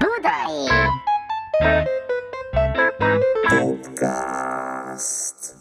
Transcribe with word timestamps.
Budai! 0.00 0.56
Podcast. 3.50 5.59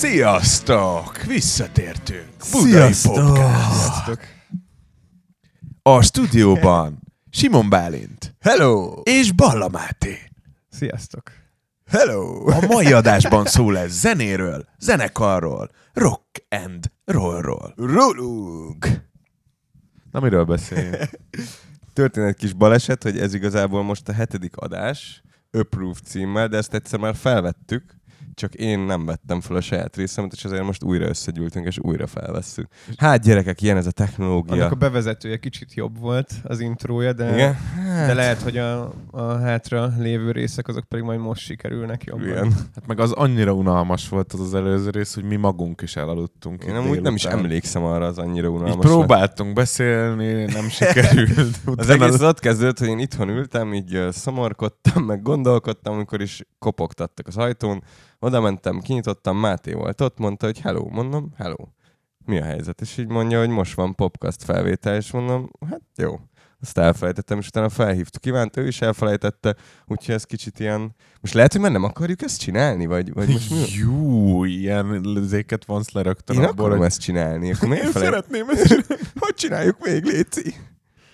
Sziasztok! 0.00 1.22
Visszatértünk. 1.22 2.28
Budai 2.52 2.92
Podcast. 3.02 4.18
A 5.82 6.02
stúdióban 6.02 7.02
Simon 7.30 7.68
Bálint 7.68 8.34
Hello! 8.40 9.00
és 9.02 9.32
Balla 9.32 9.68
Máté. 9.68 10.18
Sziasztok! 10.68 11.22
Hello! 11.86 12.50
A 12.50 12.66
mai 12.66 12.92
adásban 12.92 13.44
szó 13.44 13.70
lesz 13.70 13.90
zenéről, 13.90 14.66
zenekarról, 14.78 15.70
rock 15.92 16.44
and 16.48 16.90
rollról. 17.04 17.74
Rólunk! 17.76 18.86
Na 20.10 20.20
miről 20.20 20.44
beszéljünk? 20.44 21.10
Történt 21.94 22.26
egy 22.26 22.36
kis 22.36 22.52
baleset, 22.52 23.02
hogy 23.02 23.18
ez 23.18 23.34
igazából 23.34 23.82
most 23.82 24.08
a 24.08 24.12
hetedik 24.12 24.56
adás, 24.56 25.22
Approve 25.50 25.98
címmel, 26.04 26.48
de 26.48 26.56
ezt 26.56 26.74
egyszer 26.74 26.98
már 26.98 27.14
felvettük, 27.16 27.99
csak 28.34 28.54
én 28.54 28.78
nem 28.78 29.06
vettem 29.06 29.40
fel 29.40 29.56
a 29.56 29.60
saját 29.60 29.96
részemet, 29.96 30.32
és 30.32 30.44
ezért 30.44 30.62
most 30.64 30.82
újra 30.82 31.08
összegyűltünk, 31.08 31.66
és 31.66 31.78
újra 31.78 32.06
felvesszük. 32.06 32.66
Hát 32.96 33.22
gyerekek, 33.22 33.62
ilyen 33.62 33.76
ez 33.76 33.86
a 33.86 33.90
technológia. 33.90 34.54
Annak 34.54 34.72
a 34.72 34.74
bevezetője 34.74 35.36
kicsit 35.36 35.74
jobb 35.74 35.98
volt, 35.98 36.32
az 36.42 36.60
intrója, 36.60 37.12
de, 37.12 37.32
Igen? 37.32 37.56
de 38.06 38.14
lehet, 38.14 38.42
hogy 38.42 38.56
a, 38.56 38.92
a 39.10 39.22
hátra 39.22 39.92
lévő 39.98 40.30
részek 40.30 40.68
azok 40.68 40.84
pedig 40.84 41.04
majd 41.04 41.18
most 41.20 41.42
sikerülnek 41.42 42.04
jobban. 42.04 42.26
Igen. 42.26 42.52
Hát 42.52 42.86
meg 42.86 43.00
az 43.00 43.12
annyira 43.12 43.52
unalmas 43.52 44.08
volt 44.08 44.32
az 44.32 44.40
az 44.40 44.54
előző 44.54 44.90
rész, 44.90 45.14
hogy 45.14 45.24
mi 45.24 45.36
magunk 45.36 45.80
is 45.82 45.96
elaludtunk. 45.96 46.64
Én 46.64 46.74
amúgy 46.74 47.00
nem 47.00 47.14
is 47.14 47.24
emlékszem 47.24 47.84
arra 47.84 48.06
az 48.06 48.18
annyira 48.18 48.48
Így 48.48 48.54
unalmas. 48.54 48.86
próbáltunk 48.86 49.52
beszélni, 49.52 50.44
nem 50.44 50.68
sikerült. 50.78 51.60
Az 51.74 51.88
egész 51.88 52.20
ott 52.20 52.38
kezdődött, 52.40 52.78
hogy 52.78 52.88
én 52.88 52.98
itthon 52.98 53.28
ültem, 53.28 53.74
így 53.74 53.94
ö, 53.94 54.08
szomorkodtam, 54.10 55.02
meg 55.04 55.22
gondolkodtam, 55.22 55.94
amikor 55.94 56.20
is 56.20 56.42
kopogtattak 56.58 57.26
az 57.26 57.36
ajtón. 57.36 57.82
Oda 58.22 58.40
mentem, 58.40 58.80
kinyitottam, 58.80 59.38
Máté 59.38 59.72
volt 59.72 60.00
ott, 60.00 60.18
mondta, 60.18 60.46
hogy 60.46 60.60
hello, 60.60 60.88
mondom, 60.90 61.32
hello. 61.36 61.56
Mi 62.24 62.38
a 62.38 62.44
helyzet? 62.44 62.80
És 62.80 62.96
így 62.96 63.08
mondja, 63.08 63.38
hogy 63.38 63.48
most 63.48 63.74
van 63.74 63.94
podcast 63.94 64.42
felvétel, 64.42 64.96
és 64.96 65.10
mondom, 65.10 65.50
hát 65.70 65.80
jó. 65.96 66.20
Azt 66.60 66.78
elfelejtettem, 66.78 67.38
és 67.38 67.46
utána 67.46 67.68
felhívtuk 67.68 68.26
Ivánt, 68.26 68.56
ő 68.56 68.66
is 68.66 68.80
elfelejtette, 68.80 69.56
úgyhogy 69.86 70.14
ez 70.14 70.24
kicsit 70.24 70.60
ilyen... 70.60 70.94
Most 71.20 71.34
lehet, 71.34 71.52
hogy 71.52 71.60
már 71.60 71.70
nem 71.70 71.84
akarjuk 71.84 72.22
ezt 72.22 72.40
csinálni, 72.40 72.86
vagy, 72.86 73.12
vagy 73.12 73.28
most 73.28 73.50
mi? 73.50 73.64
Jó, 73.78 74.44
ilyen 74.44 75.02
zéket 75.22 75.64
vonsz 75.64 75.90
le 75.90 76.02
rögtön 76.02 76.36
Én 76.36 76.42
abból, 76.42 76.64
akarom 76.64 76.78
hogy 76.78 76.86
ezt 76.86 77.00
csinálni, 77.00 77.52
akkor 77.52 77.68
miért 77.68 77.84
én 77.86 77.90
felejt... 77.90 78.12
szeretném 78.12 78.48
ezt 78.48 78.86
Hogy 79.20 79.34
csináljuk 79.34 79.76
még, 79.84 80.04
Léci? 80.04 80.54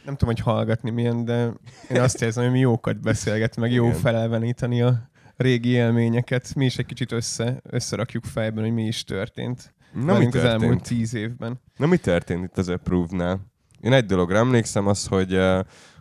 Nem 0.04 0.16
tudom, 0.16 0.34
hogy 0.34 0.44
hallgatni 0.44 0.91
milyen, 0.91 1.24
de 1.24 1.52
én 1.88 2.00
azt 2.00 2.22
érzem, 2.22 2.42
hogy 2.42 2.52
mi 2.52 2.58
jókat 2.58 3.00
beszélget, 3.00 3.56
meg 3.56 3.72
jó 3.72 3.86
Igen. 3.86 3.98
felelveníteni 3.98 4.82
a 4.82 5.10
régi 5.36 5.69
élményeket. 5.69 6.54
Mi 6.54 6.64
is 6.64 6.78
egy 6.78 6.86
kicsit 6.86 7.12
össze, 7.12 7.60
összerakjuk 7.62 8.24
fejben, 8.24 8.64
hogy 8.64 8.72
mi 8.72 8.86
is 8.86 9.04
történt. 9.04 9.74
Na, 9.92 10.00
mi 10.00 10.06
velünk 10.06 10.34
az 10.34 10.44
elmúlt 10.44 10.60
történt? 10.60 10.82
tíz 10.82 11.14
évben. 11.14 11.60
Na 11.76 11.86
mi 11.86 11.97
történt 11.97 12.44
itt 12.44 12.58
az 12.58 12.69
Approve-nál? 12.69 13.41
Én 13.80 13.92
egy 13.92 14.04
dologra 14.04 14.36
emlékszem, 14.36 14.86
az, 14.86 15.06
hogy, 15.06 15.41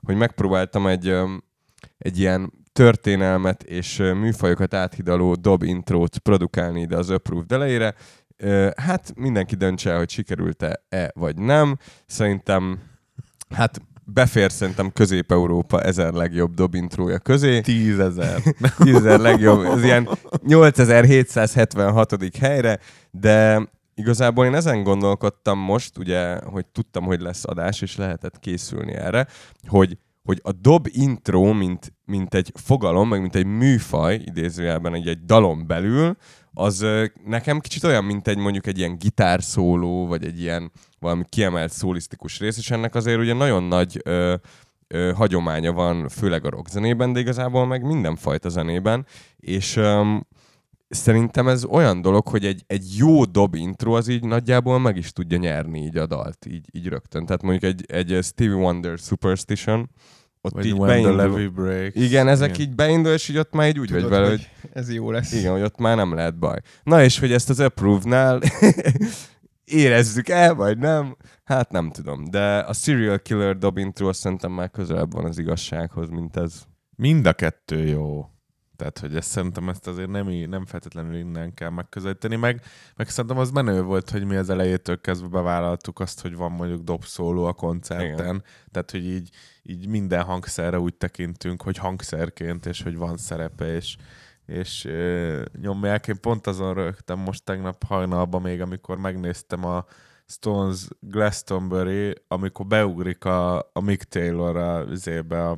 hogy 0.01 0.16
megpróbáltam 0.16 0.88
egy, 0.88 1.16
egy 1.97 2.19
ilyen 2.19 2.53
történelmet 2.74 3.63
és 3.63 3.97
műfajokat 3.97 4.74
áthidaló 4.74 5.35
dob 5.35 5.63
intrót 5.63 6.18
produkálni 6.18 6.81
ide 6.81 6.97
az 6.97 7.09
Approve 7.09 7.56
elejére. 7.56 7.95
Hát 8.75 9.13
mindenki 9.16 9.56
döntse 9.56 9.91
el, 9.91 9.97
hogy 9.97 10.09
sikerült-e 10.09 11.12
vagy 11.13 11.38
nem. 11.38 11.78
Szerintem, 12.06 12.79
hát 13.50 13.81
befér 14.06 14.52
szerintem 14.52 14.92
Közép-Európa 14.92 15.82
ezer 15.82 16.14
legjobb 16.14 16.54
dob 16.54 16.76
intrója 16.76 17.20
közé. 17.20 17.62
Tízezer. 17.62 18.42
10 18.78 19.04
legjobb, 19.04 19.64
ez 19.64 19.84
ilyen 19.84 20.10
8776. 20.44 22.38
helyre, 22.40 22.80
de 23.12 23.68
igazából 23.94 24.46
én 24.46 24.56
ezen 24.56 24.84
gondolkodtam 24.84 25.60
most, 25.60 25.98
ugye, 25.98 26.40
hogy 26.46 26.66
tudtam, 26.66 27.04
hogy 27.04 27.22
lesz 27.22 27.44
adás, 27.46 27.82
és 27.82 27.96
lehetett 27.96 28.40
készülni 28.40 28.94
erre, 28.94 29.28
hogy 29.68 29.98
hogy 30.26 30.40
a 30.44 30.52
dob 30.52 30.88
intro, 30.92 31.54
mint, 31.54 31.94
mint 32.06 32.34
egy 32.34 32.52
fogalom, 32.54 33.10
meg 33.10 33.22
mint 33.22 33.36
egy 33.36 33.46
műfaj, 33.46 34.22
idézőjelben 34.26 34.94
egy, 34.94 35.08
egy 35.08 35.26
dalon 35.26 35.68
belül, 35.68 36.18
az 36.58 36.82
ö, 36.82 37.06
nekem 37.26 37.60
kicsit 37.60 37.84
olyan, 37.84 38.04
mint 38.04 38.28
egy 38.28 38.38
mondjuk 38.38 38.68
egy 38.68 38.78
ilyen 38.78 38.98
gitárszóló, 38.98 40.08
vagy 40.08 40.26
egy 40.26 40.42
ilyen 40.42 40.72
valami 41.00 41.24
kiemelt 41.30 41.72
szólisztikus 41.72 42.40
rész, 42.40 42.58
és 42.58 42.72
ennek 42.72 42.96
azért 42.96 43.20
ugye 43.20 43.34
nagyon 43.34 43.64
nagy 43.64 44.02
ö, 44.04 44.36
ö, 44.88 45.12
hagyománya 45.16 45.72
van, 45.72 46.10
főleg 46.10 46.46
a 46.46 46.50
rockzenében, 46.50 47.14
de 47.14 47.20
igazából 47.20 47.66
meg 47.66 47.84
mindenfajta 47.84 48.50
zenében, 48.50 49.06
és 49.38 49.76
öm, 49.76 50.28
szerintem 50.90 51.48
ez 51.48 51.66
olyan 51.66 52.02
dolog, 52.02 52.28
hogy 52.28 52.46
egy, 52.46 52.64
egy 52.68 52.98
jó 52.98 53.26
dob 53.26 53.56
intro 53.56 53.94
az 53.96 54.08
így 54.08 54.24
nagyjából 54.24 54.80
meg 54.80 54.98
is 54.98 55.12
tudja 55.12 55.38
nyerni 55.38 55.80
így 55.80 55.98
a 55.98 56.06
dalt, 56.06 56.46
így, 56.46 56.66
így 56.72 56.88
rögtön. 56.88 57.26
Tehát 57.26 57.42
mondjuk 57.42 57.64
egy, 57.64 57.86
egy 57.88 58.24
Stevie 58.24 58.56
Wonder 58.56 58.98
Superstition, 58.98 59.90
ott 60.45 60.53
Vagy 60.53 60.66
így 60.66 60.78
beindul. 60.78 61.16
levy 61.16 61.47
breaks. 61.47 61.95
Igen, 61.95 62.28
ezek 62.28 62.57
így 62.57 62.75
beindul, 62.75 63.11
és 63.11 63.29
így 63.29 63.38
ott 63.38 63.53
már 63.53 63.67
így 63.67 63.79
úgy 63.79 63.91
vagy 63.91 64.01
Tudod, 64.01 64.17
vele, 64.17 64.29
hogy 64.29 64.50
hogy 64.61 64.69
ez 64.73 64.94
jó 64.94 65.11
lesz. 65.11 65.31
igen, 65.33 65.51
hogy 65.51 65.61
ott 65.61 65.78
már 65.78 65.95
nem 65.95 66.13
lehet 66.13 66.39
baj. 66.39 66.59
Na 66.83 67.03
és 67.03 67.19
hogy 67.19 67.31
ezt 67.31 67.50
az 67.50 67.59
Approve-nál 67.59 68.39
érezzük 69.66 70.29
el, 70.29 70.56
vagy 70.56 70.78
nem, 70.78 71.17
hát 71.44 71.72
nem 71.72 71.91
tudom. 71.91 72.25
De 72.29 72.57
a 72.57 72.73
Serial 72.73 73.19
Killer 73.19 73.57
dob 73.57 73.78
intro 73.78 74.07
azt 74.07 74.19
szerintem 74.19 74.51
már 74.51 74.72
közelebb 74.72 75.13
van 75.13 75.25
az 75.25 75.38
igazsághoz, 75.38 76.09
mint 76.09 76.38
ez. 76.38 76.62
Mind 76.95 77.25
a 77.25 77.33
kettő 77.33 77.85
jó. 77.88 78.25
Tehát, 78.75 79.00
hogy 79.00 79.16
ezt 79.16 79.30
szerintem 79.30 79.69
ezt 79.69 79.88
azért 79.88 80.09
nem, 80.09 80.28
nem 80.28 80.66
feltétlenül 80.66 81.16
innen 81.16 81.53
kell 81.53 81.69
megközelíteni, 81.69 82.36
meg, 82.36 82.62
meg 82.96 83.09
szerintem 83.09 83.40
az 83.40 83.52
menő 83.52 83.81
volt, 83.81 84.09
hogy 84.09 84.25
mi 84.25 84.36
az 84.36 84.50
elejétől 84.50 85.02
kezdve 85.02 85.28
bevállaltuk 85.28 86.00
azt, 86.00 86.22
hogy 86.22 86.36
van 86.36 86.52
mondjuk 86.52 86.81
dobszóló 86.81 87.46
a 87.46 87.53
koncerten, 87.53 88.13
Igen. 88.13 88.44
tehát, 88.72 88.91
hogy 88.91 89.06
így, 89.06 89.30
így 89.63 89.88
minden 89.88 90.24
hangszerre 90.24 90.80
úgy 90.80 90.94
tekintünk, 90.94 91.62
hogy 91.62 91.78
hangszerként, 91.78 92.66
és 92.66 92.81
hogy 92.81 92.97
van 92.97 93.18
szerepe, 93.18 93.75
és, 93.75 93.96
és 94.46 94.86
ö, 94.86 95.42
nyomják. 95.62 96.07
Én 96.07 96.19
pont 96.19 96.47
azon 96.47 96.74
rögtem 96.74 97.19
most 97.19 97.44
tegnap 97.44 97.84
hajnalban 97.84 98.42
még, 98.42 98.62
amikor 98.62 98.97
megnéztem 98.97 99.66
a 99.66 99.86
Stones 100.28 100.88
Glastonbury, 101.00 102.16
amikor 102.28 102.66
beugrik 102.66 103.25
a, 103.25 103.57
a 103.57 103.81
Mick 103.81 104.03
Taylor 104.03 104.57
a, 104.57 104.86
zébe, 104.96 105.50
a 105.50 105.57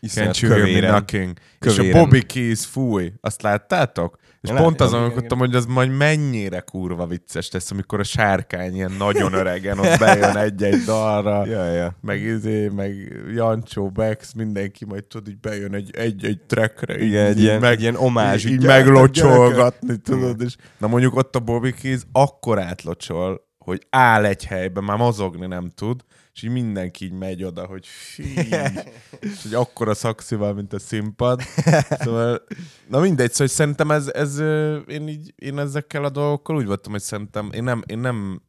Iszonyat 0.00 0.34
Can't 0.36 0.40
you 0.40 0.50
hear 0.50 0.62
me 0.62 0.66
kövéren. 0.66 1.06
És 1.60 1.72
a 1.72 1.74
Kövéren. 1.74 2.00
Bobby 2.00 2.22
Keys 2.22 2.66
fúj. 2.66 3.12
Azt 3.20 3.42
láttátok? 3.42 4.18
És 4.40 4.50
Én 4.50 4.56
pont 4.56 4.80
azon 4.80 5.00
gondolkodtam, 5.00 5.38
hogy 5.38 5.54
az 5.54 5.66
majd 5.66 5.90
mennyire 5.90 6.60
kurva 6.60 7.06
vicces 7.06 7.50
lesz, 7.50 7.70
amikor 7.70 8.00
a 8.00 8.02
sárkány 8.02 8.74
ilyen 8.74 8.92
nagyon 8.98 9.32
öregen 9.32 9.78
ott 9.78 9.98
bejön 9.98 10.36
egy-egy 10.36 10.82
dalra. 10.84 11.46
Ja, 11.46 11.64
ja. 11.64 11.96
Meg 12.00 12.20
izé, 12.20 12.68
meg 12.68 13.12
Jancsó, 13.34 13.90
Bex, 13.90 14.32
mindenki 14.32 14.84
majd 14.84 15.04
tud, 15.04 15.28
így 15.28 15.38
bejön 15.40 15.74
egy, 15.74 15.90
egy-egy 15.96 16.40
trackre. 16.46 16.98
Igen, 16.98 17.26
egy 17.26 17.36
így 17.36 17.42
ilyen, 17.42 17.60
meg, 17.60 17.80
ilyen 17.80 17.96
omázs. 17.96 18.44
így, 18.44 18.52
így 18.52 18.64
meglocsolgatni, 18.64 19.96
tudod. 19.96 20.40
És, 20.42 20.56
na 20.78 20.86
mondjuk 20.86 21.16
ott 21.16 21.36
a 21.36 21.40
Bobby 21.40 21.72
Keys 21.72 22.00
akkor 22.12 22.60
átlocsol, 22.60 23.47
hogy 23.68 23.86
áll 23.90 24.24
egy 24.24 24.44
helyben, 24.44 24.84
már 24.84 24.96
mozogni 24.96 25.46
nem 25.46 25.70
tud, 25.74 26.04
és 26.34 26.42
így 26.42 26.50
mindenki 26.50 27.04
így 27.04 27.12
megy 27.12 27.44
oda, 27.44 27.66
hogy 27.66 27.86
és 29.20 29.42
hogy 29.42 29.54
akkora 29.54 29.94
szakszival, 29.94 30.54
mint 30.54 30.72
a 30.72 30.78
színpad. 30.78 31.40
Szóval, 31.90 32.44
na 32.88 33.00
mindegy, 33.00 33.32
szóval 33.32 33.46
szerintem 33.46 33.90
ez, 33.90 34.08
ez 34.08 34.38
én, 34.86 35.08
így, 35.08 35.32
én 35.36 35.58
ezekkel 35.58 36.04
a 36.04 36.10
dolgokkal 36.10 36.56
úgy 36.56 36.66
voltam, 36.66 36.92
hogy 36.92 37.00
szerintem 37.00 37.50
én 37.52 37.62
nem, 37.62 37.82
én 37.86 37.98
nem 37.98 38.42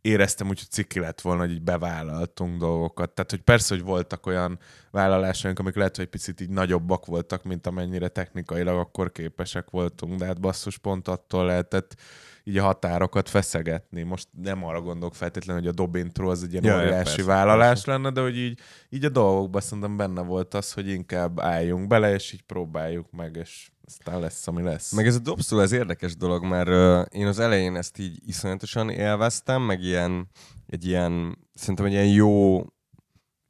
éreztem 0.00 0.48
úgy, 0.48 0.58
hogy 0.58 0.70
ciki 0.70 0.98
lett 1.00 1.20
volna, 1.20 1.40
hogy 1.40 1.50
így 1.50 1.62
bevállaltunk 1.62 2.58
dolgokat. 2.58 3.10
Tehát, 3.10 3.30
hogy 3.30 3.42
persze, 3.42 3.74
hogy 3.74 3.84
voltak 3.84 4.26
olyan 4.26 4.58
vállalásaink, 4.90 5.58
amik 5.58 5.74
lehet, 5.74 5.96
hogy 5.96 6.06
picit 6.06 6.40
így 6.40 6.50
nagyobbak 6.50 7.06
voltak, 7.06 7.44
mint 7.44 7.66
amennyire 7.66 8.08
technikailag 8.08 8.78
akkor 8.78 9.12
képesek 9.12 9.70
voltunk, 9.70 10.18
de 10.18 10.26
hát 10.26 10.40
basszus 10.40 10.78
pont 10.78 11.08
attól 11.08 11.46
lehetett 11.46 11.96
így 12.44 12.58
a 12.58 12.62
határokat 12.62 13.28
feszegetni. 13.28 14.02
Most 14.02 14.28
nem 14.42 14.64
arra 14.64 14.80
gondolok 14.80 15.14
feltétlenül, 15.14 15.62
hogy 15.62 15.70
a 15.70 15.74
dobintro 15.74 16.30
az 16.30 16.42
egy 16.42 16.52
ilyen 16.52 16.64
Ja, 16.64 16.76
óriási 16.76 17.04
persze, 17.04 17.24
vállalás 17.24 17.68
persze. 17.68 17.90
lenne, 17.90 18.10
de 18.10 18.20
hogy 18.20 18.38
így, 18.38 18.58
így 18.88 19.04
a 19.04 19.08
dolgokban 19.08 19.60
szerintem 19.60 19.96
benne 19.96 20.22
volt 20.22 20.54
az, 20.54 20.72
hogy 20.72 20.88
inkább 20.88 21.40
álljunk 21.40 21.86
bele, 21.86 22.14
és 22.14 22.32
így 22.32 22.42
próbáljuk 22.42 23.10
meg, 23.10 23.36
és 23.36 23.70
aztán 23.90 24.20
lesz, 24.20 24.46
ami 24.46 24.62
lesz. 24.62 24.92
Meg 24.92 25.06
ez 25.06 25.14
a 25.14 25.18
dobszó, 25.18 25.60
ez 25.60 25.72
érdekes 25.72 26.16
dolog, 26.16 26.44
mert 26.44 26.68
uh, 26.68 27.20
én 27.20 27.26
az 27.26 27.38
elején 27.38 27.76
ezt 27.76 27.98
így 27.98 28.18
iszonyatosan 28.26 28.90
élveztem, 28.90 29.62
meg 29.62 29.82
ilyen, 29.82 30.28
egy 30.66 30.86
ilyen, 30.86 31.38
szerintem 31.54 31.84
egy 31.84 31.92
ilyen 31.92 32.06
jó 32.06 32.64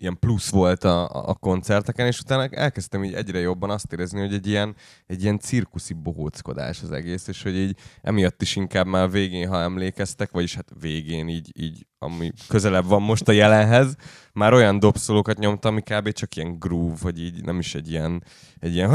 ilyen 0.00 0.18
plusz 0.18 0.50
volt 0.50 0.84
a, 0.84 1.28
a 1.28 1.34
koncerteken, 1.34 2.06
és 2.06 2.20
utána 2.20 2.46
elkezdtem 2.48 3.04
így 3.04 3.14
egyre 3.14 3.38
jobban 3.38 3.70
azt 3.70 3.92
érezni, 3.92 4.20
hogy 4.20 4.34
egy 4.34 4.46
ilyen, 4.46 4.76
egy 5.06 5.22
ilyen 5.22 5.38
cirkuszi 5.38 5.94
bohóckodás 5.94 6.82
az 6.82 6.92
egész, 6.92 7.28
és 7.28 7.42
hogy 7.42 7.56
így 7.56 7.76
emiatt 8.02 8.42
is 8.42 8.56
inkább 8.56 8.86
már 8.86 9.10
végén, 9.10 9.48
ha 9.48 9.60
emlékeztek, 9.60 10.30
vagyis 10.30 10.54
hát 10.54 10.68
végén 10.80 11.28
így, 11.28 11.50
így 11.60 11.86
ami 11.98 12.32
közelebb 12.48 12.86
van 12.86 13.02
most 13.02 13.28
a 13.28 13.32
jelenhez, 13.32 13.96
már 14.40 14.52
olyan 14.52 14.78
dobszolókat 14.78 15.38
nyomtam, 15.38 15.72
ami 15.72 15.80
kb. 15.82 16.12
csak 16.12 16.36
ilyen 16.36 16.58
groove, 16.58 16.96
vagy 17.02 17.20
így 17.20 17.44
nem 17.44 17.58
is 17.58 17.74
egy 17.74 17.90
ilyen, 17.90 18.24
egy 18.60 18.74
ilyen, 18.74 18.90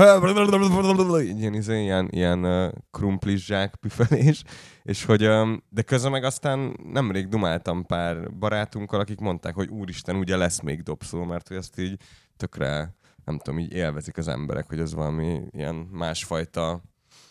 egy 1.15 1.39
ilyen, 1.39 1.53
izé, 1.53 1.81
ilyen, 1.81 2.07
ilyen 2.11 2.45
uh, 2.45 2.71
krumplis 2.91 3.45
zsák 3.45 3.75
püfelés, 3.75 4.43
és 4.83 5.05
hogy, 5.05 5.27
um, 5.27 5.63
de 5.69 5.81
közben 5.81 6.11
meg 6.11 6.23
aztán 6.23 6.79
nemrég 6.93 7.27
dumáltam 7.27 7.85
pár 7.85 8.33
barátunkkal, 8.33 8.99
akik 8.99 9.19
mondták, 9.19 9.55
hogy 9.55 9.69
úristen, 9.69 10.15
ugye 10.15 10.37
lesz 10.37 10.61
még 10.61 10.83
dobszó, 10.83 11.23
mert 11.23 11.47
hogy 11.47 11.57
ezt 11.57 11.79
így 11.79 11.99
tökre, 12.37 12.95
nem 13.25 13.37
tudom, 13.37 13.59
így 13.59 13.73
élvezik 13.73 14.17
az 14.17 14.27
emberek, 14.27 14.67
hogy 14.67 14.79
ez 14.79 14.93
valami 14.93 15.41
ilyen 15.51 15.75
másfajta 15.75 16.81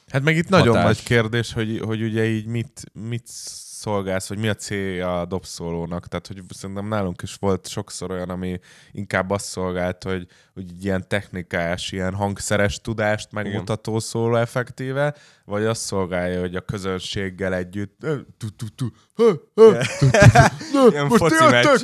Hát 0.09 0.23
meg 0.23 0.37
itt 0.37 0.49
nagyon 0.49 0.77
hatás. 0.77 0.85
nagy 0.85 1.03
kérdés, 1.03 1.53
hogy, 1.53 1.81
hogy 1.85 2.03
ugye 2.03 2.25
így 2.25 2.47
mit, 2.47 2.83
mit 2.93 3.27
szolgálsz, 3.85 4.29
vagy 4.29 4.39
mi 4.39 4.49
a 4.49 4.55
célja 4.55 5.21
a 5.21 5.25
dobszólónak. 5.25 6.07
Tehát, 6.09 6.27
hogy 6.27 6.43
szerintem 6.49 6.89
nálunk 6.89 7.23
is 7.23 7.35
volt 7.35 7.69
sokszor 7.69 8.11
olyan, 8.11 8.31
ami 8.31 8.61
inkább 8.93 9.31
azt 9.31 9.45
szolgált, 9.47 10.03
hogy, 10.03 10.27
hogy 10.55 10.85
ilyen 10.85 11.09
technikás, 11.09 11.93
ilyen 11.93 12.15
hangszeres 12.15 12.81
tudást 12.81 13.33
megmutató 13.33 13.99
szóló 13.99 14.37
effektíve, 14.37 15.15
vagy 15.45 15.65
azt 15.65 15.81
szolgálja, 15.81 16.41
hogy 16.41 16.57
a 16.57 16.61
közönséggel 16.61 17.55
együtt 17.55 17.97
"Ö, 18.03 18.17
tu, 18.39 18.47
tu, 18.57 18.67
tu, 18.75 18.87
hö, 19.15 19.33
hö, 19.55 19.79
tu, 19.99 20.11
tu, 20.11 20.29
tu, 20.29 20.39
na, 20.73 20.89
Ilyen 20.91 21.09
foci 21.09 21.45
meccs. 21.51 21.81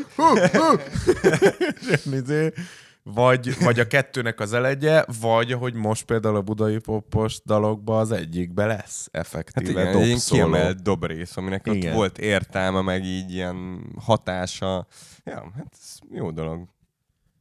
vagy, 3.02 3.58
vagy 3.64 3.80
a 3.80 3.86
kettőnek 3.86 4.40
az 4.40 4.52
elegye, 4.52 5.04
vagy 5.20 5.52
ahogy 5.52 5.74
most 5.74 6.04
például 6.04 6.36
a 6.36 6.42
budai 6.42 6.78
popos 6.78 7.40
dalokban 7.44 8.00
az 8.00 8.10
egyikbe 8.10 8.66
lesz 8.66 9.08
Hát 9.12 9.22
effektíve 9.24 9.80
igen, 9.90 9.96
egy 9.96 10.24
kiemelt 10.24 10.82
dobrész, 10.82 11.36
aminek 11.36 11.66
ott 11.66 11.74
Igen. 11.74 11.94
volt 11.94 12.18
értelme, 12.18 12.80
meg 12.80 13.04
így 13.04 13.32
ilyen 13.32 13.86
hatása. 13.98 14.86
Ja, 15.24 15.52
hát 15.56 15.76
ez 15.80 15.98
jó 16.10 16.30
dolog. 16.30 16.68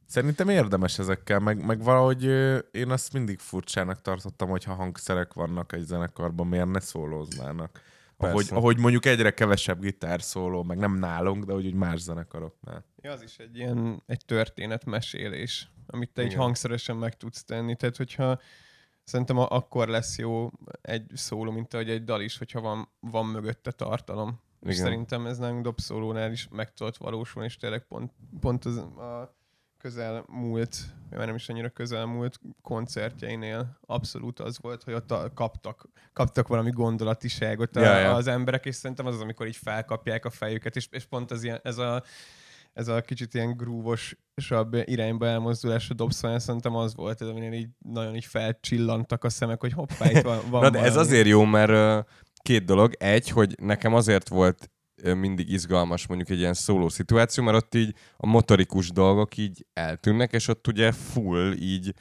Szerintem 0.06 0.48
érdemes 0.48 0.98
ezekkel, 0.98 1.38
meg, 1.38 1.64
meg 1.64 1.82
valahogy 1.82 2.24
én 2.70 2.90
azt 2.90 3.12
mindig 3.12 3.38
furcsának 3.38 4.00
tartottam, 4.02 4.48
hogyha 4.48 4.74
hangszerek 4.74 5.32
vannak 5.32 5.72
egy 5.72 5.84
zenekarban, 5.84 6.46
miért 6.46 6.70
ne 6.70 6.80
szólóznának. 6.80 7.80
Ahogy, 8.22 8.34
Persze. 8.34 8.54
ahogy 8.54 8.78
mondjuk 8.78 9.06
egyre 9.06 9.30
kevesebb 9.30 9.80
gitár 9.80 10.22
szóló, 10.22 10.62
meg 10.62 10.78
nem 10.78 10.98
nálunk, 10.98 11.44
de 11.44 11.54
úgy, 11.54 11.66
úgy 11.66 11.74
más 11.74 12.00
zenekaroknál. 12.00 12.84
Ja, 12.96 13.12
az 13.12 13.22
is 13.22 13.36
egy 13.38 13.56
ilyen 13.56 14.02
egy 14.06 14.24
történetmesélés, 14.24 15.70
amit 15.86 16.10
te 16.12 16.20
egy 16.20 16.26
Igen. 16.26 16.38
hangszeresen 16.40 16.96
meg 16.96 17.16
tudsz 17.16 17.44
tenni. 17.44 17.76
Tehát, 17.76 17.96
hogyha 17.96 18.40
szerintem 19.04 19.38
a- 19.38 19.48
akkor 19.50 19.88
lesz 19.88 20.18
jó 20.18 20.50
egy 20.82 21.10
szóló, 21.14 21.50
mint 21.50 21.74
ahogy 21.74 21.90
egy 21.90 22.04
dal 22.04 22.20
is, 22.20 22.38
hogyha 22.38 22.60
van, 22.60 22.88
van 23.00 23.26
mögötte 23.26 23.70
tartalom. 23.70 24.40
És 24.60 24.72
Igen. 24.74 24.84
szerintem 24.84 25.26
ez 25.26 25.38
nálunk 25.38 25.62
dobszólónál 25.62 26.32
is 26.32 26.48
meg 26.50 26.72
tudott 26.72 26.96
valósulni, 26.96 27.48
és 27.48 27.56
tényleg 27.56 27.86
pont, 27.86 28.12
pont 28.40 28.64
az 28.64 28.76
a 28.76 29.34
közelmúlt, 29.80 30.76
vagy 31.10 31.26
nem 31.26 31.34
is 31.34 31.48
annyira 31.48 31.68
közelmúlt 31.68 32.40
koncertjeinél 32.62 33.78
abszolút 33.86 34.40
az 34.40 34.58
volt, 34.60 34.82
hogy 34.82 34.94
ott 34.94 35.10
a, 35.10 35.30
kaptak, 35.34 35.88
kaptak 36.12 36.48
valami 36.48 36.70
gondolatiságot 36.70 37.76
a, 37.76 37.80
Ja, 37.80 37.98
ja. 37.98 38.14
az 38.14 38.26
emberek, 38.26 38.66
és 38.66 38.74
szerintem 38.74 39.06
az 39.06 39.14
az, 39.14 39.20
amikor 39.20 39.46
így 39.46 39.56
felkapják 39.56 40.24
a 40.24 40.30
fejüket, 40.30 40.76
és, 40.76 40.88
és 40.90 41.04
pont 41.04 41.30
az 41.30 41.42
ilyen, 41.42 41.60
ez 41.62 41.78
a 41.78 42.02
ez 42.72 42.88
a 42.88 43.00
kicsit 43.00 43.34
ilyen 43.34 43.56
grúvosabb 43.56 44.74
irányba 44.84 45.26
elmozdulás 45.26 45.90
a 45.90 45.94
dobszónál 45.94 46.38
szerintem 46.38 46.74
az 46.74 46.94
volt, 46.94 47.20
ez 47.20 47.28
aminél 47.28 47.52
így 47.52 47.68
nagyon 47.78 48.14
így 48.14 48.24
felcsillantak 48.24 49.24
a 49.24 49.28
szemek, 49.28 49.60
hogy 49.60 49.72
hoppá, 49.72 50.10
itt 50.10 50.20
van, 50.20 50.40
van 50.50 50.62
Na 50.62 50.70
de 50.70 50.78
ez 50.78 50.92
valami. 50.92 51.06
azért 51.08 51.26
jó, 51.26 51.44
mert 51.44 52.06
két 52.42 52.64
dolog. 52.64 52.92
Egy, 52.98 53.28
hogy 53.28 53.54
nekem 53.60 53.94
azért 53.94 54.28
volt 54.28 54.70
mindig 55.02 55.50
izgalmas 55.50 56.06
mondjuk 56.06 56.30
egy 56.30 56.38
ilyen 56.38 56.54
szóló 56.54 56.88
szituáció, 56.88 57.44
mert 57.44 57.56
ott 57.56 57.74
így 57.74 57.94
a 58.16 58.26
motorikus 58.26 58.90
dolgok 58.90 59.36
így 59.36 59.66
eltűnnek, 59.72 60.32
és 60.32 60.48
ott 60.48 60.66
ugye 60.66 60.92
full 60.92 61.52
így 61.52 61.94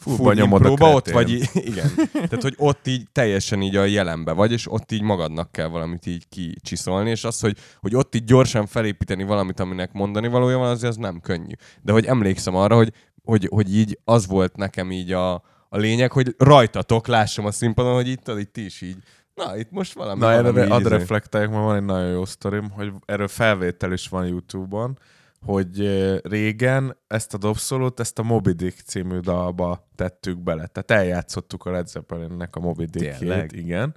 Fullba 0.00 0.32
nyomod 0.32 0.64
a 0.64 0.68
impróba 0.68 0.94
ott 0.94 1.10
vagy, 1.10 1.30
igen. 1.70 1.90
Tehát, 2.12 2.42
hogy 2.42 2.54
ott 2.56 2.86
így 2.86 3.06
teljesen 3.12 3.62
így 3.62 3.76
a 3.76 3.84
jelenbe 3.84 4.32
vagy, 4.32 4.52
és 4.52 4.72
ott 4.72 4.92
így 4.92 5.02
magadnak 5.02 5.52
kell 5.52 5.66
valamit 5.66 6.06
így 6.06 6.28
kicsiszolni, 6.28 7.10
és 7.10 7.24
az, 7.24 7.40
hogy, 7.40 7.56
hogy 7.80 7.94
ott 7.94 8.14
így 8.14 8.24
gyorsan 8.24 8.66
felépíteni 8.66 9.24
valamit, 9.24 9.60
aminek 9.60 9.92
mondani 9.92 10.28
valója 10.28 10.58
van, 10.58 10.70
azért 10.70 10.90
az 10.90 10.96
nem 10.96 11.20
könnyű. 11.20 11.52
De 11.82 11.92
hogy 11.92 12.04
emlékszem 12.04 12.54
arra, 12.54 12.76
hogy, 12.76 12.92
hogy, 13.24 13.46
hogy 13.50 13.76
így 13.76 13.98
az 14.04 14.26
volt 14.26 14.56
nekem 14.56 14.90
így 14.90 15.12
a, 15.12 15.34
a 15.68 15.76
lényeg, 15.76 16.12
hogy 16.12 16.34
rajtatok 16.38 17.06
lássam 17.06 17.44
a 17.46 17.52
színpadon, 17.52 17.94
hogy 17.94 18.08
itt, 18.08 18.28
itt 18.28 18.52
ti 18.52 18.64
is 18.64 18.80
így, 18.80 18.96
na, 19.44 19.56
itt 19.56 19.70
most 19.70 19.92
valami, 19.92 20.20
Na, 20.20 20.26
valami 20.26 20.60
erre 20.60 20.74
ad 20.74 20.86
reflektálják, 20.86 21.50
mert 21.50 21.62
van 21.62 21.76
egy 21.76 21.84
nagyon 21.84 22.10
jó 22.10 22.24
sztorim, 22.24 22.70
hogy 22.70 22.92
erről 23.04 23.28
felvétel 23.28 23.92
is 23.92 24.08
van 24.08 24.26
YouTube-on, 24.26 24.98
hogy 25.46 25.78
régen 26.22 26.96
ezt 27.06 27.34
a 27.34 27.38
dobszolót, 27.38 28.00
ezt 28.00 28.18
a 28.18 28.22
Moby 28.22 28.52
Dick 28.52 28.80
című 28.86 29.18
dalba 29.18 29.88
tettük 29.94 30.38
bele. 30.38 30.66
Tehát 30.66 31.02
eljátszottuk 31.04 31.64
a 31.64 31.70
Led 31.70 31.88
Zeppelinnek 31.88 32.56
a 32.56 32.60
Moby 32.60 32.84
Dick-ét, 32.84 33.18
Tényleg? 33.18 33.52
igen. 33.52 33.94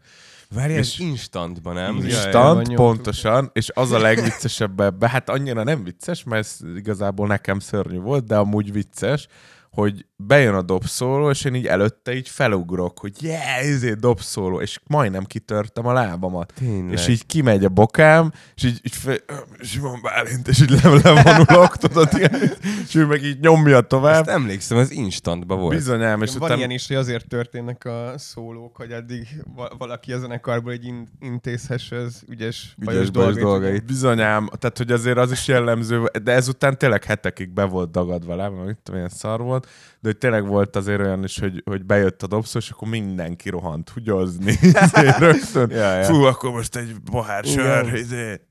Várj, 0.50 0.74
és- 0.74 1.00
instantban, 1.00 1.74
nem? 1.74 1.96
Instant, 1.96 2.56
nyomtuk. 2.56 2.76
pontosan, 2.76 3.50
és 3.54 3.72
az 3.74 3.92
a 3.92 4.00
legviccesebb 4.00 4.80
ebbe, 4.80 5.10
hát 5.10 5.30
annyira 5.30 5.64
nem 5.64 5.84
vicces, 5.84 6.24
mert 6.24 6.46
ez 6.46 6.60
igazából 6.76 7.28
nekem 7.28 7.60
szörnyű 7.60 8.00
volt, 8.00 8.26
de 8.26 8.38
amúgy 8.38 8.72
vicces, 8.72 9.28
hogy 9.74 10.06
bejön 10.16 10.54
a 10.54 10.62
dobszóló, 10.62 11.30
és 11.30 11.44
én 11.44 11.56
így 11.56 11.66
előtte 11.66 12.16
így 12.16 12.30
felugrok, 12.30 13.00
hogy 13.00 13.24
yeah, 13.24 13.58
ezért 13.58 14.00
dobszóló, 14.00 14.62
és 14.62 14.80
majdnem 14.88 15.24
kitörtem 15.24 15.86
a 15.88 15.94
lábamat. 15.94 16.54
Tényleg. 16.56 16.92
És 16.92 17.08
így 17.08 17.26
kimegy 17.26 17.66
a 17.66 17.70
bokám, 17.70 18.32
és 18.56 18.64
így, 18.64 18.80
így 18.84 18.96
fe, 18.96 19.20
Simon 19.62 20.02
Bálint, 20.02 20.48
és 20.48 20.62
így 20.62 20.70
le, 20.70 20.90
levonulok, 21.04 21.78
tudod, 21.78 22.10
ilyen, 22.14 22.42
és 22.88 22.96
ő 22.96 23.06
meg 23.06 23.24
így 23.24 23.40
nyomja 23.40 23.82
tovább. 23.82 24.28
Ezt 24.28 24.38
emlékszem, 24.38 24.78
ez 24.78 24.92
instantban 24.92 25.60
volt. 25.60 25.76
Bizonyám, 25.76 26.22
és 26.22 26.32
van 26.32 26.42
utána... 26.42 26.56
ilyen 26.56 26.70
is, 26.70 26.88
hogy 26.88 26.96
azért 26.96 27.28
történnek 27.28 27.86
a 27.86 28.14
szólók, 28.18 28.76
hogy 28.76 28.92
addig 28.92 29.28
va- 29.56 29.76
valaki 29.78 30.14
a 30.14 30.20
zenekarból 30.20 30.72
egy 30.72 30.86
in- 30.86 31.10
intézhesse 31.20 31.96
az 31.96 32.24
ügyes, 32.28 32.76
Ügyes 32.82 33.12
dolgait. 33.12 33.44
dolgait. 33.44 33.86
Bizonyám, 33.86 34.50
tehát 34.60 34.78
hogy 34.78 34.92
azért 34.92 35.18
az 35.18 35.32
is 35.32 35.48
jellemző, 35.48 36.12
de 36.24 36.32
ezután 36.32 36.78
tényleg 36.78 37.04
hetekig 37.04 37.50
be 37.50 37.64
volt 37.64 37.92
dagadva 37.92 38.36
le, 38.36 38.50
mert 38.50 38.66
mit 38.66 38.78
tudom, 38.84 39.00
ilyen 39.00 39.12
szar 39.12 39.42
volt, 39.42 39.63
de 40.00 40.10
hogy 40.10 40.18
tényleg 40.18 40.48
volt 40.48 40.76
azért 40.76 41.00
olyan 41.00 41.24
is, 41.24 41.40
hogy, 41.40 41.62
hogy 41.66 41.86
bejött 41.86 42.24
a 42.24 42.28
dobszó, 42.28 42.60
és 42.60 42.70
akkor 42.70 42.88
mindenki 42.88 43.50
rohant 43.50 43.90
hugyozni. 43.90 44.58
Ezért 44.74 45.18
rögtön. 45.28 45.70
Ja, 45.70 45.94
ja. 45.94 46.04
Fú, 46.04 46.24
akkor 46.24 46.52
most 46.52 46.76
egy 46.76 46.96
pohár 47.12 47.46
sör. 47.46 47.94
Izé. 47.94 48.42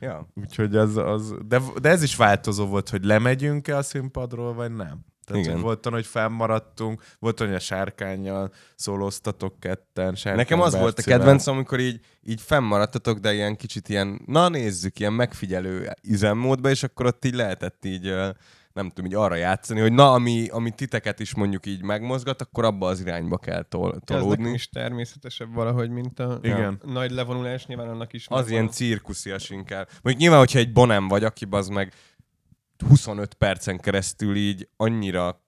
Ja. 0.00 0.28
Úgyhogy 0.34 0.76
az, 0.76 0.96
az 0.96 1.34
de, 1.46 1.60
de, 1.80 1.88
ez 1.88 2.02
is 2.02 2.16
változó 2.16 2.66
volt, 2.66 2.88
hogy 2.88 3.04
lemegyünk-e 3.04 3.76
a 3.76 3.82
színpadról, 3.82 4.54
vagy 4.54 4.72
nem. 4.72 5.04
Tehát, 5.24 5.42
Igen. 5.42 5.54
hogy 5.54 5.62
volt 5.62 5.86
olyan, 5.86 5.98
hogy 5.98 6.08
fennmaradtunk, 6.08 7.02
volt 7.18 7.40
olyan, 7.40 7.52
hogy 7.52 7.62
a 7.62 7.64
sárkányjal 7.64 8.52
szólóztatok 8.74 9.60
ketten. 9.60 10.14
Sárkány 10.14 10.36
Nekem 10.36 10.60
az 10.60 10.72
volt 10.72 10.84
a 10.84 10.94
Bercivel. 10.94 11.18
kedvenc, 11.18 11.46
amikor 11.46 11.80
így, 11.80 12.00
így 12.22 12.40
fennmaradtatok, 12.40 13.18
de 13.18 13.32
ilyen 13.32 13.56
kicsit 13.56 13.88
ilyen, 13.88 14.20
na 14.26 14.48
nézzük, 14.48 14.98
ilyen 14.98 15.12
megfigyelő 15.12 15.92
üzemmódba, 16.02 16.70
és 16.70 16.82
akkor 16.82 17.06
ott 17.06 17.24
így 17.24 17.34
lehetett 17.34 17.84
így, 17.84 18.14
nem 18.72 18.88
tudom, 18.88 19.04
így 19.10 19.14
arra 19.14 19.34
játszani, 19.34 19.80
hogy 19.80 19.92
na, 19.92 20.12
ami, 20.12 20.48
ami 20.48 20.70
titeket 20.70 21.20
is 21.20 21.34
mondjuk 21.34 21.66
így 21.66 21.82
megmozgat, 21.82 22.42
akkor 22.42 22.64
abba 22.64 22.86
az 22.86 23.00
irányba 23.00 23.38
kell 23.38 23.62
tol- 23.62 23.94
Ez 23.94 24.00
tolódni. 24.04 24.50
is 24.52 24.68
természetesebb 24.68 25.54
valahogy, 25.54 25.90
mint 25.90 26.18
a 26.18 26.38
Igen. 26.42 26.78
a 26.82 26.90
nagy 26.90 27.10
levonulás, 27.10 27.66
nyilván 27.66 27.88
annak 27.88 28.12
is 28.12 28.26
Az 28.26 28.34
megvan. 28.36 28.52
ilyen 28.52 28.68
cirkuszias 28.68 29.50
inkább. 29.50 29.88
Mondjuk 29.90 30.16
nyilván, 30.16 30.38
hogyha 30.38 30.58
egy 30.58 30.72
bonem 30.72 31.08
vagy, 31.08 31.24
aki 31.24 31.46
az 31.50 31.68
meg 31.68 31.92
25 32.88 33.34
percen 33.34 33.78
keresztül 33.78 34.36
így 34.36 34.68
annyira 34.76 35.44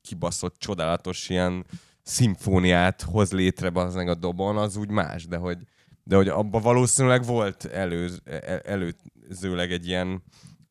kibaszott, 0.00 0.56
csodálatos 0.58 1.28
ilyen 1.28 1.64
szimfóniát 2.02 3.02
hoz 3.02 3.32
létre 3.32 3.70
az 3.74 3.94
meg 3.94 4.08
a 4.08 4.14
dobon, 4.14 4.56
az 4.56 4.76
úgy 4.76 4.90
más, 4.90 5.26
de 5.26 5.36
hogy, 5.36 5.58
de 6.02 6.16
hogy 6.16 6.28
abban 6.28 6.62
valószínűleg 6.62 7.24
volt 7.24 7.64
előz, 7.64 8.20
e- 8.24 8.60
előzőleg 8.64 9.72
egy 9.72 9.86
ilyen, 9.86 10.22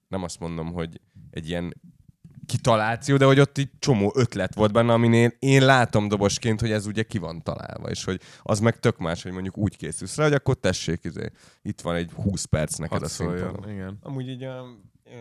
nem 0.08 0.24
azt 0.24 0.40
mondom, 0.40 0.72
hogy 0.74 1.02
egy 1.32 1.50
ilyen 1.50 1.74
kitaláció, 2.50 3.18
de 3.18 3.26
hogy 3.26 3.40
ott 3.40 3.58
így 3.58 3.70
csomó 3.80 4.12
ötlet 4.16 4.56
volt 4.56 4.72
benne, 4.72 4.94
aminél 4.94 5.32
én 5.40 5.66
látom 5.66 6.08
dobosként, 6.08 6.60
hogy 6.60 6.72
ez 6.72 6.86
ugye 6.86 7.04
ki 7.04 7.18
van 7.18 7.42
találva, 7.44 7.90
és 7.90 8.04
hogy 8.04 8.22
az 8.42 8.60
meg 8.60 8.80
tök 8.80 8.98
más, 8.98 9.24
hogy 9.24 9.32
mondjuk 9.32 9.58
úgy 9.58 9.78
készülsz 9.78 10.16
rá, 10.16 10.24
hogy 10.24 10.34
akkor 10.34 10.56
tessék, 10.56 11.04
izé, 11.04 11.32
itt 11.62 11.82
van 11.82 11.96
egy 11.96 12.12
20 12.12 12.46
perc 12.46 12.78
neked 12.78 12.98
Hadd 12.98 13.06
a 13.06 13.10
színpadon. 13.10 13.54
szóljon, 13.54 13.76
igen. 13.76 13.98
Amúgy 14.02 14.30
így 14.30 14.44
a, 14.44 14.62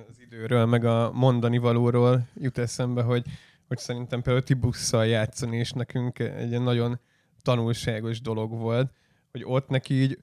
az 0.08 0.20
időről, 0.20 0.66
meg 0.66 0.84
a 0.84 1.10
mondani 1.12 1.58
valóról 1.58 2.26
jut 2.34 2.58
eszembe, 2.58 3.02
hogy, 3.02 3.24
hogy 3.66 3.78
szerintem 3.78 4.22
például 4.22 4.44
Tibusszal 4.44 5.06
játszani, 5.06 5.56
és 5.56 5.72
nekünk 5.72 6.18
egy 6.18 6.48
ilyen 6.48 6.62
nagyon 6.62 7.00
tanulságos 7.42 8.20
dolog 8.20 8.50
volt, 8.50 8.92
hogy 9.30 9.42
ott 9.44 9.68
neki 9.68 9.94
így 9.94 10.18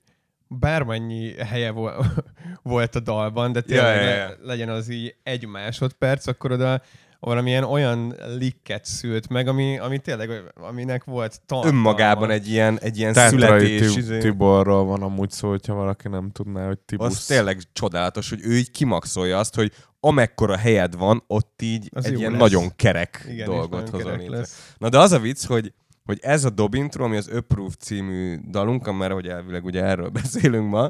bármennyi 0.48 1.34
helye 1.34 1.72
vo- 1.72 1.94
volt 2.64 2.96
a 2.96 3.00
dalban, 3.00 3.52
de 3.52 3.62
tényleg 3.62 3.96
Ja, 3.96 4.02
ja, 4.10 4.16
ja. 4.16 4.30
legyen 4.44 4.70
az 4.70 4.90
így 4.90 5.16
egy 5.24 5.48
másodperc, 5.48 6.28
akkor 6.28 6.52
oda 6.52 6.82
valamilyen 7.20 7.64
olyan 7.64 8.16
likket 8.38 8.86
szült 8.86 9.30
meg, 9.30 9.48
ami, 9.48 9.78
ami 9.80 10.00
tényleg, 10.00 10.30
aminek 10.56 11.04
volt 11.04 11.42
tartalma. 11.46 11.78
Önmagában 11.78 12.30
egy 12.30 12.48
ilyen, 12.50 12.80
egy 12.80 12.98
ilyen 12.98 13.14
Tátrai 13.14 13.40
születés, 13.40 13.92
Ti- 13.94 13.98
izé, 14.00 14.18
Tiborról 14.20 14.86
van 14.86 15.02
amúgy 15.04 15.32
szó, 15.32 15.50
hogyha 15.50 15.74
valaki 15.74 16.08
nem 16.08 16.32
tudná, 16.32 16.66
hogy 16.68 16.80
Tibusz. 16.80 17.08
az 17.08 17.25
tényleg 17.25 17.60
csodálatos, 17.74 18.30
hogy 18.30 18.40
ő 18.44 18.58
így 18.58 18.72
kimaxolja 18.72 19.38
azt, 19.38 19.56
hogy 19.56 19.72
amekkora 20.00 20.58
helyed 20.58 20.96
van, 20.96 21.24
ott 21.28 21.62
így 21.62 21.90
Az 21.94 22.06
egy 22.06 22.20
ilyen 22.20 22.32
lesz. 22.32 22.40
nagyon 22.40 22.75
kerek 22.75 23.25
Igen, 23.30 23.46
dolgot 23.46 24.04
lesz. 24.28 24.74
Na 24.78 24.90
de 24.90 25.00
az 25.00 25.12
a 25.12 25.20
vicc, 25.20 25.46
hogy, 25.46 25.74
hogy 26.05 26.19
ez 26.21 26.43
a 26.43 26.50
dob 26.50 26.74
intro, 26.74 27.03
ami 27.03 27.17
az 27.17 27.27
Approve 27.27 27.74
című 27.79 28.39
dalunk, 28.50 28.97
mert 28.97 29.13
hogy 29.13 29.27
elvileg 29.27 29.65
ugye 29.65 29.83
erről 29.83 30.09
beszélünk 30.21 30.69
ma, 30.69 30.89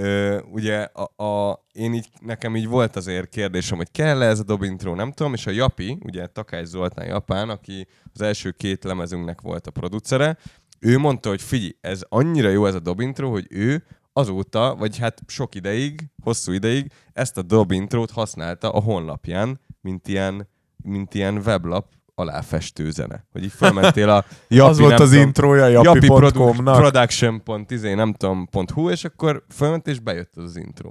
Ö, 0.00 0.40
ugye 0.50 0.82
a, 0.82 1.24
a, 1.24 1.64
én 1.72 1.94
így, 1.94 2.08
nekem 2.20 2.56
így 2.56 2.66
volt 2.66 2.96
azért 2.96 3.28
kérdésem, 3.28 3.76
hogy 3.76 3.90
kell-e 3.90 4.26
ez 4.26 4.38
a 4.38 4.42
dob 4.42 4.62
intro, 4.62 4.94
nem 4.94 5.12
tudom, 5.12 5.34
és 5.34 5.46
a 5.46 5.50
Japi, 5.50 5.98
ugye 6.04 6.26
Takács 6.26 6.66
Zoltán 6.66 7.06
Japán, 7.06 7.48
aki 7.48 7.86
az 8.12 8.20
első 8.20 8.50
két 8.50 8.84
lemezünknek 8.84 9.40
volt 9.40 9.66
a 9.66 9.70
producere, 9.70 10.38
ő 10.80 10.98
mondta, 10.98 11.28
hogy 11.28 11.42
figyelj, 11.42 11.76
ez 11.80 12.02
annyira 12.08 12.48
jó 12.48 12.66
ez 12.66 12.74
a 12.74 12.80
dob 12.80 13.00
intro, 13.00 13.30
hogy 13.30 13.46
ő 13.50 13.84
azóta, 14.12 14.74
vagy 14.76 14.98
hát 14.98 15.22
sok 15.26 15.54
ideig, 15.54 16.10
hosszú 16.22 16.52
ideig 16.52 16.92
ezt 17.12 17.38
a 17.38 17.42
dob 17.42 17.72
intrót 17.72 18.10
használta 18.10 18.70
a 18.70 18.80
honlapján, 18.80 19.60
mint 19.80 20.08
ilyen, 20.08 20.48
mint 20.76 21.14
ilyen 21.14 21.36
weblap 21.36 21.86
aláfestő 22.18 22.90
zene. 22.90 23.26
Hogy 23.32 23.44
így 23.44 23.52
felmentél 23.52 24.08
a 24.08 24.24
Japi, 24.48 24.70
az 24.70 24.78
volt 24.78 25.00
az 25.00 25.08
tudom, 25.08 25.24
introja 25.26 25.66
Japi 25.66 26.06
produ- 26.06 26.34
japi.com-nak. 26.34 26.76
production.izé, 26.76 27.94
nem 27.94 28.12
tudom, 28.12 28.48
.hu, 28.74 28.90
és 28.90 29.04
akkor 29.04 29.44
fölment 29.54 29.86
és 29.86 29.98
bejött 29.98 30.36
az, 30.36 30.44
az 30.44 30.56
intro. 30.56 30.90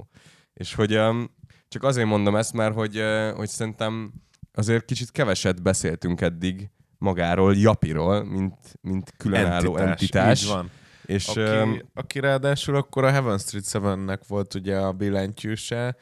És 0.53 0.73
hogy 0.73 0.97
um, 0.97 1.35
csak 1.67 1.83
azért 1.83 2.07
mondom 2.07 2.35
ezt, 2.35 2.53
mert 2.53 2.73
hogy, 2.73 2.97
uh, 2.97 3.29
hogy 3.29 3.47
szerintem 3.47 4.13
azért 4.53 4.85
kicsit 4.85 5.11
keveset 5.11 5.61
beszéltünk 5.61 6.21
eddig 6.21 6.69
magáról, 6.97 7.55
Japiról, 7.55 8.23
mint, 8.23 8.57
mint 8.81 9.13
különálló 9.17 9.77
entitás. 9.77 10.43
Így 10.43 10.49
van. 10.49 10.71
És 11.05 11.27
Aki, 11.27 11.39
um, 11.39 11.81
aki 11.93 12.19
ráadásul 12.19 12.75
akkor 12.75 13.03
a 13.03 13.11
Heaven 13.11 13.37
Street 13.37 13.65
7-nek 13.71 14.19
volt 14.27 14.53
ugye 14.53 14.77
a 14.77 14.91
billentyűse, 14.91 15.95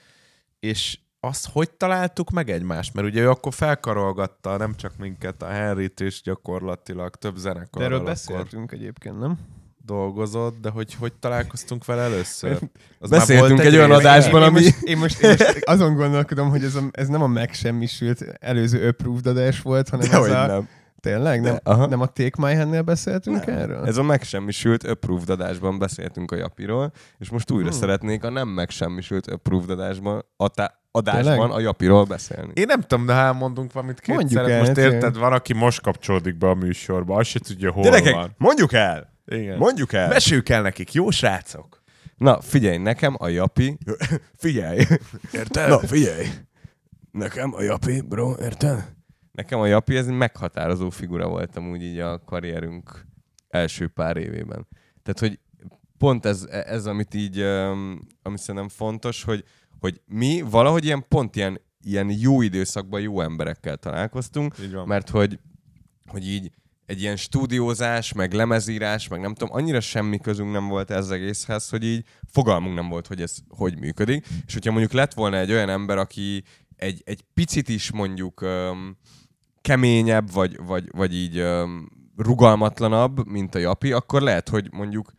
és 0.60 1.00
azt 1.26 1.50
hogy 1.52 1.70
találtuk 1.70 2.30
meg 2.32 2.50
egymást? 2.50 2.94
Mert 2.94 3.08
ugye 3.08 3.22
ő 3.22 3.30
akkor 3.30 3.54
felkarolgatta 3.54 4.58
nem 4.58 4.76
csak 4.76 4.98
minket, 4.98 5.42
a 5.42 5.48
Henryt 5.48 6.00
is 6.00 6.22
gyakorlatilag 6.22 7.16
több 7.16 7.34
De 7.34 7.40
zenekarral 7.40 7.92
erről 7.92 8.06
beszéltünk 8.06 8.72
egyébként, 8.72 9.20
nem? 9.20 9.38
dolgozott, 9.86 10.62
de 10.62 10.70
hogy 10.70 10.94
hogy 10.94 11.14
találkoztunk 11.14 11.86
vele 11.86 12.02
először? 12.02 12.60
Az 13.00 13.10
Beszéltünk 13.10 13.50
már 13.50 13.58
volt 13.58 13.74
egy 13.74 13.76
olyan 13.76 13.92
adásban, 13.92 14.42
én, 14.42 14.48
ami- 14.48 14.64
Én 14.64 14.70
most, 14.72 14.84
én, 14.92 14.98
most, 14.98 15.22
én 15.22 15.30
most 15.30 15.64
azon 15.64 15.96
gondolkodom, 15.96 16.50
hogy 16.50 16.64
ez, 16.64 16.76
a, 16.76 16.82
ez 16.92 17.08
nem 17.08 17.22
a 17.22 17.28
megsemmisült 17.28 18.22
előző 18.40 18.88
approved 18.88 19.26
adás 19.26 19.62
volt, 19.62 19.90
hanem 19.90 20.06
ez 20.06 20.12
dehogy 20.12 20.30
a... 20.32 20.46
nem. 20.46 20.68
Tényleg? 21.06 21.42
Nem, 21.42 21.54
De, 21.54 21.60
aha. 21.64 21.86
nem 21.86 22.02
a 22.02 22.06
Take 22.06 22.48
My 22.48 22.54
Hand-nél 22.56 22.82
beszéltünk 22.82 23.48
erről? 23.48 23.86
Ez 23.86 23.98
a 23.98 24.04
megsemmisült 24.04 24.84
approved 24.84 25.30
adásban 25.30 25.80
beszéltünk 25.80 26.32
a 26.32 26.36
Japiról, 26.36 26.92
és 27.18 27.30
most 27.30 27.52
újra 27.52 27.70
Hmm. 27.70 27.80
szeretnék 27.80 28.24
a 28.24 28.30
nem 28.30 28.48
megsemmisült 28.48 29.28
approved 29.28 29.70
adásban, 29.70 30.26
a 30.38 30.48
tá- 30.48 30.80
adásban 30.92 31.24
Tényleg? 31.34 31.50
a 31.50 31.60
Japiról 31.60 32.04
beszélni. 32.06 32.52
Én 32.54 32.66
nem 32.68 32.82
tudom, 32.82 33.06
de 33.06 33.14
ha 33.14 33.20
elmondunk 33.20 33.72
valamit 33.74 34.00
kétszer. 34.00 34.16
Mondjuk 34.16 34.50
el, 34.50 34.60
most 34.60 34.78
érted, 34.78 35.18
van, 35.18 35.34
aki 35.34 35.54
most 35.54 35.82
kapcsolódik 35.82 36.38
be 36.38 36.48
a 36.50 36.54
műsorba, 36.54 37.16
azt 37.16 37.30
se 37.30 37.40
tudja, 37.40 37.72
hol 37.72 37.84
Gyerekek, 37.84 38.14
van. 38.14 38.36
mondjuk 38.38 38.74
el! 38.74 39.14
Igen. 39.26 39.58
Mondjuk 39.58 39.94
el! 39.94 40.08
Meséljük 40.08 40.50
el 40.50 40.62
nekik, 40.62 40.94
jó 40.94 41.10
srácok? 41.10 41.84
Na, 42.18 42.42
figyelj, 42.42 42.78
nekem 42.78 43.16
a 43.18 43.28
Japi... 43.28 43.78
figyelj! 44.44 44.80
Érted? 45.32 45.70
Na, 45.70 45.80
figyelj! 45.80 46.26
Nekem 47.12 47.54
a 47.54 47.62
Japi, 47.62 48.02
bro, 48.02 48.34
érted? 48.42 48.94
Nekem 49.36 49.60
a 49.60 49.66
Japi, 49.66 49.96
ez 49.96 50.08
meghatározó 50.08 50.90
figura 50.90 51.28
voltam 51.28 51.70
úgy 51.70 51.84
így 51.84 52.00
a 52.00 52.24
karrierünk 52.24 53.06
első 53.50 53.88
pár 53.88 54.18
évében. 54.18 54.68
Tehát, 55.04 55.20
hogy 55.20 55.40
pont 55.98 56.26
ez, 56.26 56.44
ez 56.50 56.86
amit 56.86 57.14
így, 57.14 57.40
ami 58.22 58.38
szerintem 58.38 58.70
fontos, 58.70 59.24
hogy, 59.24 59.44
hogy 59.80 60.02
mi 60.06 60.42
valahogy 60.50 60.86
ilyen 60.86 61.06
pont 61.08 61.36
ilyen, 61.36 61.62
ilyen 61.84 62.12
jó 62.20 62.42
időszakban 62.42 63.02
jó 63.02 63.22
emberekkel 63.22 63.78
találkoztunk, 63.78 64.56
mert 64.86 65.10
hogy, 65.10 65.40
hogy 66.06 66.28
így 66.28 66.52
egy 66.86 67.02
ilyen 67.02 67.16
stúdiózás, 67.16 68.14
meg 68.14 68.34
lemezírás, 68.34 69.08
meg 69.08 69.20
nem 69.20 69.34
tudom, 69.34 69.56
annyira 69.56 69.80
semmi 69.80 70.20
közünk 70.20 70.52
nem 70.52 70.68
volt 70.68 70.92
ez 70.92 71.10
egészhez, 71.10 71.70
hogy 71.70 71.84
így 71.84 72.06
fogalmunk 72.32 72.76
nem 72.76 72.90
volt, 72.90 73.08
hogy 73.08 73.22
ez 73.22 73.38
hogy 73.48 73.80
működik. 73.80 74.26
És 74.46 74.54
hogyha 74.54 74.72
mondjuk 74.72 74.92
lett 74.92 75.14
volna 75.14 75.38
egy 75.38 75.52
olyan 75.52 75.70
ember, 75.70 75.98
aki 75.98 76.44
egy, 76.76 77.02
egy 77.06 77.24
picit 77.34 77.70
is 77.70 77.92
mondjuk 77.92 78.42
um, 78.42 78.98
keményebb, 79.66 80.32
vagy, 80.32 80.60
vagy, 80.66 80.90
vagy 80.92 81.16
így 81.16 81.44
rugalmatlanabb, 82.18 83.28
mint 83.28 83.56
a 83.56 83.60
Japi, 83.60 83.92
akkor 83.92 84.22
lehet, 84.22 84.50
hogy 84.50 84.70
mondjuk 84.72 85.12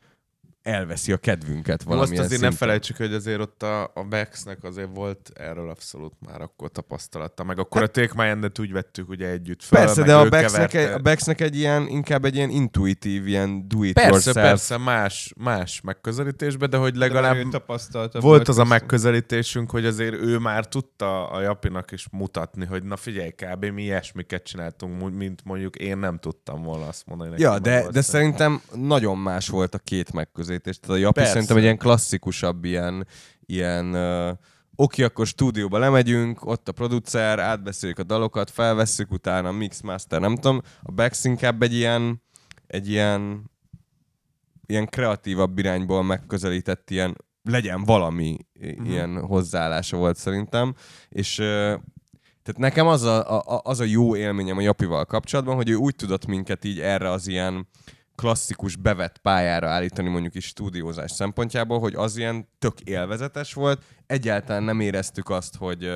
elveszi 0.67 1.13
a 1.13 1.17
kedvünket 1.17 1.83
valamilyen 1.83 2.25
azért 2.25 2.31
ne 2.41 2.49
szinten. 2.49 2.53
felejtsük, 2.53 2.97
hogy 2.97 3.15
azért 3.15 3.41
ott 3.41 3.63
a, 3.63 3.83
a 3.95 4.05
Bexnek 4.09 4.65
azért 4.65 4.89
volt 4.95 5.31
erről 5.35 5.71
abszolút 5.71 6.13
már 6.27 6.41
akkor 6.41 6.71
tapasztalata. 6.71 7.45
Meg 7.45 7.59
akkor 7.59 7.83
a 7.83 7.87
Take 7.87 8.13
My 8.15 8.29
Hand-et 8.29 8.59
úgy 8.59 8.73
vettük 8.73 9.09
ugye 9.09 9.29
együtt 9.29 9.63
fel, 9.63 9.85
Persze, 9.85 10.01
meg 10.01 10.09
de 10.09 10.17
a 10.17 10.29
Bexnek, 10.29 10.75
egy, 10.75 10.93
a 10.93 10.99
Bexnek 10.99 11.41
egy 11.41 11.57
ilyen, 11.57 11.89
inkább 11.89 12.25
egy 12.25 12.35
ilyen 12.35 12.51
intuitív, 12.51 13.27
ilyen 13.27 13.69
do 13.69 13.83
it 13.83 13.93
Persze, 13.95 14.11
yourself. 14.11 14.37
persze, 14.37 14.77
más, 14.79 15.33
más 15.37 15.81
megközelítésbe, 15.81 16.67
de 16.67 16.77
hogy 16.77 16.97
Legalább 16.97 17.49
tapasztalta 17.51 18.21
volt 18.21 18.49
az 18.49 18.59
a 18.59 18.65
megközelítésünk, 18.65 19.71
hogy 19.71 19.87
azért 19.87 20.15
ő 20.15 20.39
már 20.39 20.69
tudta 20.69 21.29
a 21.31 21.41
Japinak 21.41 21.93
is 21.93 22.07
mutatni, 22.11 22.65
hogy 22.65 22.83
na 22.83 22.97
figyelj, 22.97 23.31
kb. 23.31 23.65
mi 23.65 23.83
ilyesmiket 23.83 24.43
csináltunk, 24.43 25.17
mint 25.17 25.45
mondjuk 25.45 25.77
én 25.77 25.99
nem 25.99 26.19
tudtam 26.19 26.63
volna 26.63 26.87
azt 26.87 27.07
mondani. 27.07 27.31
neki 27.31 27.43
Ja, 27.43 27.59
de, 27.59 27.87
de 27.91 28.01
szerintem 28.01 28.61
nagyon 28.75 29.19
más 29.19 29.49
volt 29.49 29.75
a 29.75 29.79
két 29.79 30.13
megközelítés. 30.13 30.55
Tehát 30.59 30.89
a 30.89 30.97
Japi 30.97 31.15
Persze. 31.15 31.33
szerintem 31.33 31.57
egy 31.57 31.63
ilyen 31.63 31.79
klasszikusabb, 31.79 32.65
ilyen, 32.65 33.07
ilyen 33.47 33.95
uh, 33.95 34.39
oké, 34.77 35.03
akkor 35.03 35.27
stúdióba 35.27 35.79
lemegyünk, 35.79 36.45
ott 36.45 36.69
a 36.69 36.73
producer, 36.73 37.39
átbeszéljük 37.39 37.99
a 37.99 38.03
dalokat, 38.03 38.51
felvesszük, 38.51 39.13
utána 39.13 39.53
mix, 39.53 39.81
master, 39.81 40.21
nem 40.21 40.35
tudom. 40.35 40.61
A 40.83 40.93
Bex 40.93 41.25
inkább 41.25 41.63
egy 41.63 41.75
ilyen, 41.75 42.23
egy 42.67 42.89
ilyen, 42.89 43.51
ilyen 44.67 44.87
kreatívabb 44.87 45.59
irányból 45.59 46.03
megközelített 46.03 46.91
ilyen 46.91 47.17
legyen 47.43 47.85
valami 47.85 48.37
uh-huh. 48.61 48.89
ilyen 48.89 49.21
hozzáállása 49.21 49.97
volt 49.97 50.17
szerintem, 50.17 50.75
és 51.09 51.35
tehát 52.43 52.61
nekem 52.61 52.87
az 52.87 53.03
a, 53.03 53.39
a, 53.39 53.61
az 53.65 53.81
a 53.81 53.85
jó 53.85 54.17
élményem 54.17 54.57
a 54.57 54.61
Japival 54.61 55.05
kapcsolatban, 55.05 55.55
hogy 55.55 55.69
ő 55.69 55.75
úgy 55.75 55.97
tudott 55.97 56.27
minket 56.27 56.65
így 56.65 56.81
erre 56.81 57.11
az 57.11 57.27
ilyen 57.27 57.69
klasszikus 58.17 58.77
bevett 58.77 59.19
pályára 59.19 59.69
állítani 59.69 60.09
mondjuk 60.09 60.35
is 60.35 60.45
stúdiózás 60.45 61.11
szempontjából, 61.11 61.79
hogy 61.79 61.95
az 61.95 62.17
ilyen 62.17 62.49
tök 62.59 62.81
élvezetes 62.81 63.53
volt, 63.53 63.83
egyáltalán 64.07 64.63
nem 64.63 64.81
éreztük 64.81 65.31
azt, 65.31 65.57
hogy, 65.57 65.91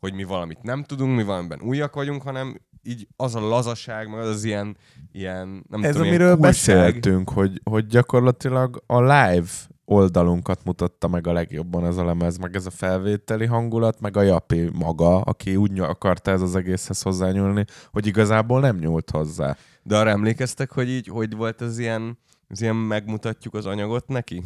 hogy 0.00 0.14
mi 0.14 0.24
valamit 0.24 0.62
nem 0.62 0.82
tudunk, 0.82 1.16
mi 1.16 1.22
valamiben 1.22 1.60
újak 1.60 1.94
vagyunk, 1.94 2.22
hanem 2.22 2.60
így 2.82 3.08
az 3.16 3.34
a 3.34 3.40
lazaság, 3.40 4.08
meg 4.08 4.18
az 4.18 4.28
az 4.28 4.44
ilyen, 4.44 4.76
ilyen 5.12 5.64
nem 5.68 5.82
Ez 5.82 5.92
tudom, 5.92 6.06
amiről 6.06 6.26
ilyen 6.26 6.40
beszéltünk, 6.40 7.30
hogy, 7.30 7.60
hogy 7.64 7.86
gyakorlatilag 7.86 8.82
a 8.86 9.00
live 9.00 9.50
oldalunkat 9.92 10.64
mutatta 10.64 11.08
meg 11.08 11.26
a 11.26 11.32
legjobban 11.32 11.86
ez 11.86 11.96
a 11.96 12.04
lemez, 12.04 12.36
meg 12.36 12.56
ez 12.56 12.66
a 12.66 12.70
felvételi 12.70 13.46
hangulat, 13.46 14.00
meg 14.00 14.16
a 14.16 14.22
Japi 14.22 14.70
maga, 14.72 15.20
aki 15.20 15.56
úgy 15.56 15.80
akarta 15.80 16.30
ez 16.30 16.40
az 16.40 16.56
egészhez 16.56 17.02
hozzányúlni, 17.02 17.64
hogy 17.92 18.06
igazából 18.06 18.60
nem 18.60 18.76
nyúlt 18.76 19.10
hozzá. 19.10 19.56
De 19.82 19.96
arra 19.96 20.10
emlékeztek, 20.10 20.72
hogy 20.72 20.88
így, 20.88 21.06
hogy 21.06 21.36
volt 21.36 21.60
az 21.60 21.78
ilyen, 21.78 22.18
az 22.48 22.60
ilyen 22.60 22.76
megmutatjuk 22.76 23.54
az 23.54 23.66
anyagot 23.66 24.08
neki? 24.08 24.42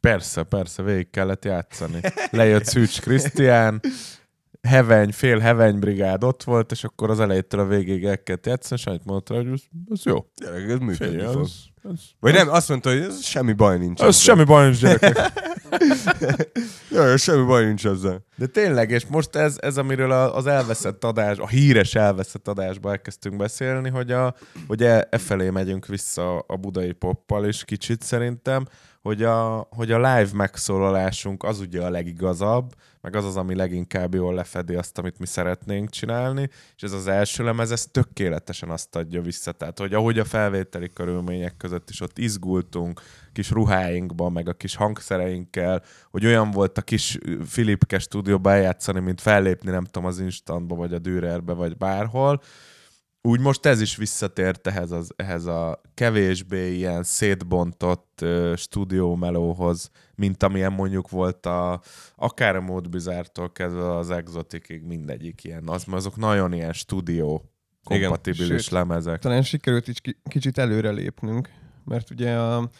Persze, 0.00 0.42
persze, 0.42 0.82
végig 0.82 1.10
kellett 1.10 1.44
játszani. 1.44 2.00
Lejött 2.30 2.64
Szűcs 2.64 3.00
Krisztián, 3.00 3.80
heveny, 4.62 5.12
fél 5.12 5.38
heveny 5.38 5.78
brigád 5.78 6.24
ott 6.24 6.42
volt, 6.42 6.70
és 6.70 6.84
akkor 6.84 7.10
az 7.10 7.20
elejétől 7.20 7.60
a 7.60 7.66
végéig 7.66 8.04
el 8.04 8.22
kellett 8.22 8.46
játszani, 8.46 8.80
és 8.80 8.86
annyit 8.86 9.04
mondta, 9.04 9.34
hogy 9.34 9.46
ez, 9.46 9.62
ez 9.90 10.04
jó. 10.04 10.26
Tényleg, 10.34 10.70
ez 10.70 10.78
működni 10.78 11.22
fog. 11.22 11.40
az, 11.40 11.64
Vagy 12.20 12.32
nem, 12.32 12.48
azt 12.48 12.68
mondta, 12.68 12.88
hogy 12.90 13.00
ez 13.00 13.22
semmi 13.24 13.52
baj 13.52 13.78
nincs. 13.78 14.00
ezzel. 14.00 14.12
semmi 14.12 14.44
baj 14.44 14.64
nincs, 14.64 14.80
gyerekek. 14.80 15.32
Jaj, 16.90 17.16
semmi 17.16 17.46
baj 17.46 17.64
nincs 17.64 17.86
ezzel. 17.86 18.24
De 18.36 18.46
tényleg, 18.46 18.90
és 18.90 19.06
most 19.06 19.36
ez, 19.36 19.56
ez 19.60 19.76
amiről 19.76 20.10
a- 20.10 20.36
az 20.36 20.46
elveszett 20.46 21.04
adás, 21.04 21.38
a 21.38 21.48
híres 21.48 21.94
elveszett 21.94 22.48
adásba 22.48 22.90
elkezdtünk 22.90 23.36
beszélni, 23.36 23.88
hogy, 23.88 24.12
a, 24.12 24.34
hogy 24.66 24.82
e, 24.82 25.06
e 25.10 25.18
felé 25.18 25.50
megyünk 25.50 25.86
vissza 25.86 26.38
a 26.38 26.56
budai 26.56 26.92
poppal 26.92 27.46
is 27.46 27.64
kicsit 27.64 28.02
szerintem, 28.02 28.66
hogy 29.02 29.22
a, 29.22 29.66
hogy 29.70 29.92
a 29.92 29.96
live 29.96 30.28
megszólalásunk 30.32 31.42
az 31.44 31.60
ugye 31.60 31.82
a 31.82 31.90
legigazabb, 31.90 32.74
meg 33.00 33.16
az 33.16 33.24
az, 33.24 33.36
ami 33.36 33.54
leginkább 33.54 34.14
jól 34.14 34.34
lefedi 34.34 34.74
azt, 34.74 34.98
amit 34.98 35.18
mi 35.18 35.26
szeretnénk 35.26 35.90
csinálni, 35.90 36.48
és 36.76 36.82
ez 36.82 36.92
az 36.92 37.06
első 37.06 37.44
lemez, 37.44 37.70
ez 37.70 37.86
tökéletesen 37.86 38.70
azt 38.70 38.96
adja 38.96 39.22
vissza. 39.22 39.52
Tehát, 39.52 39.78
hogy 39.78 39.94
ahogy 39.94 40.18
a 40.18 40.24
felvételi 40.24 40.92
körülmények 40.92 41.56
között 41.56 41.67
is 41.88 42.00
ott 42.00 42.18
izgultunk, 42.18 43.00
kis 43.32 43.50
ruháinkban, 43.50 44.32
meg 44.32 44.48
a 44.48 44.52
kis 44.52 44.74
hangszereinkkel, 44.74 45.82
hogy 46.10 46.26
olyan 46.26 46.50
volt 46.50 46.78
a 46.78 46.82
kis 46.82 47.18
Filipke 47.46 47.98
stúdióba 47.98 48.50
eljátszani, 48.50 49.00
mint 49.00 49.20
fellépni, 49.20 49.70
nem 49.70 49.84
tudom, 49.84 50.08
az 50.08 50.20
Instantba, 50.20 50.74
vagy 50.74 50.92
a 50.92 50.98
Dürerbe, 50.98 51.52
vagy 51.52 51.76
bárhol. 51.76 52.40
Úgy 53.22 53.40
most 53.40 53.66
ez 53.66 53.80
is 53.80 53.96
visszatért 53.96 54.66
ehhez, 54.66 54.90
az, 54.90 55.12
ehhez 55.16 55.46
a 55.46 55.80
kevésbé 55.94 56.74
ilyen 56.74 57.02
szétbontott 57.02 58.18
uh, 58.22 58.56
stúdiómelóhoz, 58.56 59.90
mint 60.14 60.42
amilyen 60.42 60.72
mondjuk 60.72 61.10
volt 61.10 61.46
a, 61.46 61.80
akár 62.14 62.56
a 62.56 62.60
Mód 62.60 62.88
Bizártól 62.88 63.52
kezdve 63.52 63.96
az 63.96 64.10
Exoticig 64.10 64.82
mindegyik 64.82 65.44
ilyen. 65.44 65.68
Az, 65.68 65.84
azok 65.90 66.16
nagyon 66.16 66.52
ilyen 66.52 66.72
stúdió 66.72 67.50
kompatibilis 67.84 68.62
Sőt, 68.62 68.72
lemezek. 68.72 69.18
Talán 69.18 69.42
sikerült 69.42 69.88
is 69.88 70.00
ki- 70.00 70.20
kicsit 70.30 70.58
előre 70.58 70.90
lépnünk, 70.90 71.50
mert 71.88 72.10
ugye 72.10 72.36
a, 72.36 72.70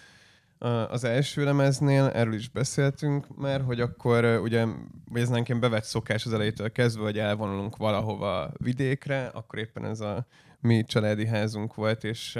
az 0.88 1.04
első 1.04 1.44
lemeznél 1.44 2.04
erről 2.04 2.34
is 2.34 2.48
beszéltünk 2.48 3.36
már, 3.36 3.60
hogy 3.60 3.80
akkor 3.80 4.24
ugye, 4.24 4.66
vagy 5.10 5.22
ez 5.22 5.28
nekem 5.28 5.60
bevett 5.60 5.84
szokás 5.84 6.26
az 6.26 6.32
elejétől 6.32 6.72
kezdve, 6.72 7.02
hogy 7.02 7.18
elvonulunk 7.18 7.76
valahova 7.76 8.52
vidékre, 8.56 9.26
akkor 9.26 9.58
éppen 9.58 9.84
ez 9.84 10.00
a 10.00 10.26
mi 10.60 10.84
családi 10.84 11.26
házunk 11.26 11.74
volt, 11.74 12.04
és 12.04 12.38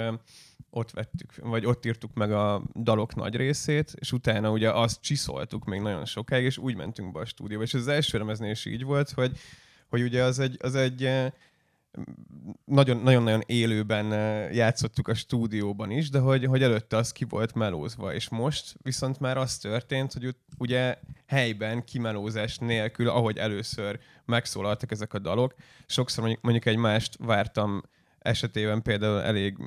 ott 0.69 0.91
vettük, 0.91 1.35
vagy 1.41 1.65
ott 1.65 1.85
írtuk 1.85 2.13
meg 2.13 2.31
a 2.31 2.63
dalok 2.75 3.15
nagy 3.15 3.35
részét, 3.35 3.93
és 3.99 4.11
utána 4.11 4.51
ugye 4.51 4.71
azt 4.71 5.01
csiszoltuk 5.01 5.65
még 5.65 5.81
nagyon 5.81 6.05
sokáig, 6.05 6.45
és 6.45 6.57
úgy 6.57 6.75
mentünk 6.75 7.11
be 7.11 7.19
a 7.19 7.25
stúdióba. 7.25 7.63
És 7.63 7.73
az 7.73 7.87
első 7.87 8.17
lemeznél 8.17 8.51
is 8.51 8.65
így 8.65 8.83
volt, 8.83 9.11
hogy, 9.11 9.37
hogy 9.89 10.01
ugye 10.01 10.23
az 10.23 10.39
egy, 10.39 10.57
az 10.61 10.75
egy 10.75 11.09
nagyon-nagyon 12.65 13.41
élőben 13.45 14.05
játszottuk 14.53 15.07
a 15.07 15.13
stúdióban 15.13 15.91
is, 15.91 16.09
de 16.09 16.19
hogy, 16.19 16.45
hogy 16.45 16.63
előtte 16.63 16.97
az 16.97 17.11
ki 17.11 17.25
volt 17.29 17.53
melózva, 17.53 18.13
és 18.13 18.29
most 18.29 18.75
viszont 18.81 19.19
már 19.19 19.37
az 19.37 19.57
történt, 19.57 20.13
hogy 20.13 20.35
ugye 20.57 20.97
helyben 21.25 21.83
kimelózás 21.83 22.57
nélkül, 22.57 23.09
ahogy 23.09 23.37
először 23.37 23.99
megszólaltak 24.25 24.91
ezek 24.91 25.13
a 25.13 25.19
dalok, 25.19 25.55
sokszor 25.85 26.23
mondjuk, 26.23 26.43
mondjuk 26.43 26.65
egy 26.65 26.77
mást 26.77 27.17
vártam 27.19 27.81
esetében 28.19 28.81
például 28.81 29.21
elég 29.21 29.57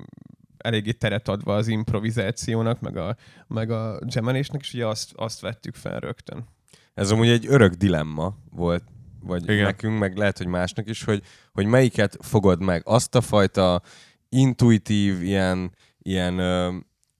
eléggé 0.63 0.93
teret 0.93 1.29
adva 1.29 1.55
az 1.55 1.69
improvizációnak, 1.69 2.81
meg 2.81 2.97
a, 2.97 3.17
meg 3.47 3.71
a 3.71 3.99
gemelésnek, 4.05 4.61
és 4.61 4.75
ugye 4.75 4.87
azt, 4.87 5.13
azt 5.15 5.41
vettük 5.41 5.75
fel 5.75 6.01
rögtön. 6.01 6.45
Ez 6.95 7.11
amúgy 7.11 7.29
egy 7.29 7.47
örök 7.47 7.73
dilemma 7.73 8.35
volt, 8.51 8.85
vagy 9.23 9.43
Igen. 9.43 9.65
Nekünk, 9.65 9.99
meg 9.99 10.17
lehet, 10.17 10.39
hogy 10.39 10.47
másnak 10.47 10.89
is, 10.89 11.05
hogy, 11.05 11.23
hogy 11.53 11.67
melyiket 11.67 12.17
fogod 12.21 12.63
meg. 12.63 12.83
Azt 12.85 13.15
a 13.15 13.21
fajta 13.21 13.83
intuitív, 14.29 15.23
ilyen, 15.23 15.73
ilyen, 15.99 16.39
ö, 16.39 16.77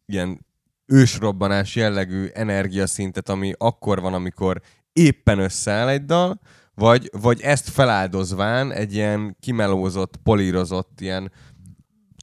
ilyen 0.07 0.47
ősrobbanás 0.87 1.77
jellegű 1.77 2.27
energiaszintet, 2.35 3.29
ami 3.29 3.53
akkor 3.59 4.01
van, 4.01 4.15
amikor 4.15 4.61
éppen 4.93 5.39
összeáll 5.39 5.89
egy 5.89 6.05
dal, 6.05 6.41
vagy, 6.75 7.11
vagy 7.21 7.41
ezt 7.41 7.69
feláldozván 7.69 8.73
egy 8.73 8.95
ilyen 8.95 9.37
kimelózott, 9.41 10.17
polírozott, 10.17 11.01
ilyen 11.01 11.33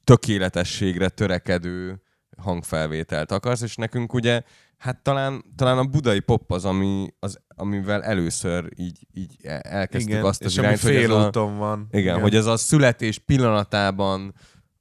tökéletességre 0.04 1.08
törekedő 1.08 2.02
hangfelvételt 2.36 3.32
akarsz, 3.32 3.62
és 3.62 3.76
nekünk 3.76 4.12
ugye, 4.12 4.42
hát 4.78 5.02
talán, 5.02 5.44
talán 5.56 5.78
a 5.78 5.84
budai 5.84 6.20
pop 6.20 6.52
az, 6.52 6.64
ami, 6.64 7.14
az, 7.18 7.40
amivel 7.60 8.02
először 8.02 8.68
így, 8.76 9.06
így 9.14 9.36
elkezdtük 9.62 10.12
Igen, 10.12 10.24
azt 10.24 10.44
az 10.44 10.52
és 10.52 10.58
ami 10.58 10.66
irányt, 10.66 10.80
hogy 10.80 10.94
ez 10.94 11.10
a, 11.10 11.30
van. 11.58 11.86
igen, 11.90 12.02
igen, 12.02 12.20
hogy 12.20 12.34
ez 12.34 12.46
a 12.46 12.56
születés 12.56 13.18
pillanatában 13.18 14.34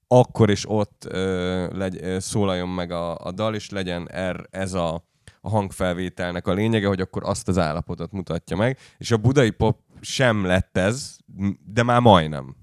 akkor 0.08 0.50
és 0.50 0.70
ott 0.70 1.06
ö, 1.10 1.78
legy, 1.78 1.98
ö, 2.02 2.20
szólaljon 2.20 2.70
meg 2.70 2.92
a, 2.92 3.18
a 3.18 3.32
dal, 3.32 3.56
és 3.56 3.70
legyen 3.70 4.10
er, 4.12 4.48
ez 4.50 4.74
a, 4.74 5.08
a 5.42 5.50
hangfelvételnek 5.50 6.48
a 6.48 6.54
lényege, 6.54 6.88
hogy 6.88 7.02
akkor 7.02 7.22
azt 7.26 7.48
az 7.48 7.58
állapotot 7.58 8.12
mutatja 8.12 8.56
meg. 8.56 8.78
És 8.98 9.12
a 9.12 9.18
budai 9.18 9.50
pop 9.50 9.80
sem 10.02 10.46
lett 10.46 10.78
ez, 10.78 11.18
de 11.66 11.84
már 11.84 12.02
majdnem. 12.02 12.56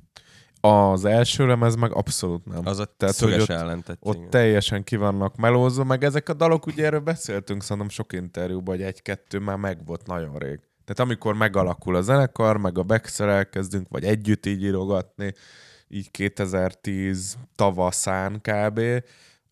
Az 0.66 1.04
első 1.04 1.46
lemez 1.46 1.74
meg 1.74 1.92
abszolút 1.92 2.44
nem. 2.44 2.60
Az 2.64 2.78
a 2.78 2.84
Tehát, 2.84 3.18
hogy 3.18 3.40
ott-. 3.40 3.98
Ott 4.00 4.30
teljesen 4.30 4.84
ki 4.84 4.96
vannak 4.96 5.36
melózva, 5.36 5.84
meg 5.84 6.04
ezek 6.04 6.28
a 6.28 6.34
dalok, 6.34 6.66
ugye 6.66 6.84
erről 6.84 7.00
beszéltünk 7.00 7.62
szerintem 7.62 7.88
sok 7.88 8.12
interjúban, 8.12 8.76
hogy 8.76 8.84
egy-kettő 8.84 9.38
már 9.38 9.56
meg 9.56 9.86
volt 9.86 10.06
nagyon 10.06 10.38
rég. 10.38 10.60
Tehát 10.84 11.10
amikor 11.10 11.34
megalakul 11.34 11.96
a 11.96 12.00
zenekar, 12.00 12.56
meg 12.56 12.78
a 12.78 12.82
Baxter 12.82 13.28
elkezdünk, 13.28 13.86
vagy 13.88 14.04
együtt 14.04 14.46
így 14.46 14.62
írogatni, 14.62 15.34
így 15.88 16.10
2010 16.10 17.36
tavaszán 17.54 18.40
kb., 18.40 18.80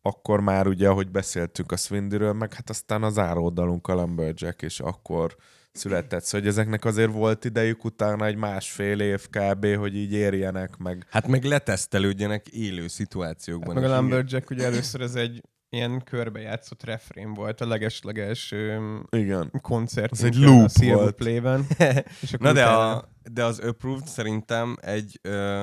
akkor 0.03 0.41
már 0.41 0.67
ugye, 0.67 0.89
ahogy 0.89 1.11
beszéltünk 1.11 1.73
a 1.73 1.77
Swindyről, 1.77 2.33
meg 2.33 2.55
hát 2.55 2.71
aztán 2.71 3.03
az 3.03 3.19
áródalunk 3.19 3.89
a 3.89 3.95
Lumberjack, 3.95 4.63
és 4.63 4.81
akkor 4.81 5.37
született. 5.75 6.23
Szóval 6.25 6.41
hogy 6.41 6.49
ezeknek 6.49 6.85
azért 6.85 7.13
volt 7.13 7.45
idejük 7.45 7.85
utána 7.85 8.27
egy 8.27 8.37
másfél 8.37 9.01
év 9.01 9.27
kb., 9.29 9.67
hogy 9.77 9.97
így 9.97 10.13
érjenek 10.13 10.77
meg. 10.77 11.07
Hát 11.11 11.27
meg 11.27 11.45
letesztelődjenek 11.45 12.49
élő 12.49 12.89
szituációkban. 12.89 13.75
Meg 13.75 13.85
is. 13.85 13.91
a 13.91 13.97
Lumberjack 13.97 14.51
ugye 14.51 14.65
először 14.65 15.01
ez 15.01 15.15
egy 15.15 15.43
ilyen 15.69 16.03
körbejátszott 16.05 16.85
refrén 16.85 17.35
volt 17.35 17.61
a 17.61 17.67
leges-leges 17.67 18.53
öm, 18.53 19.07
Igen. 19.11 19.51
koncert. 19.61 20.13
Az 20.13 20.25
egy 20.25 20.35
loop 20.35 20.71
volt. 20.83 21.15
Play-ben. 21.15 21.67
És 22.23 22.33
akkor 22.33 22.47
Na 22.47 22.53
de, 22.53 22.63
utána- 22.63 22.95
a, 22.97 23.09
de 23.33 23.45
az 23.45 23.59
Approved 23.59 24.07
szerintem 24.07 24.77
egy, 24.81 25.19
ö, 25.23 25.63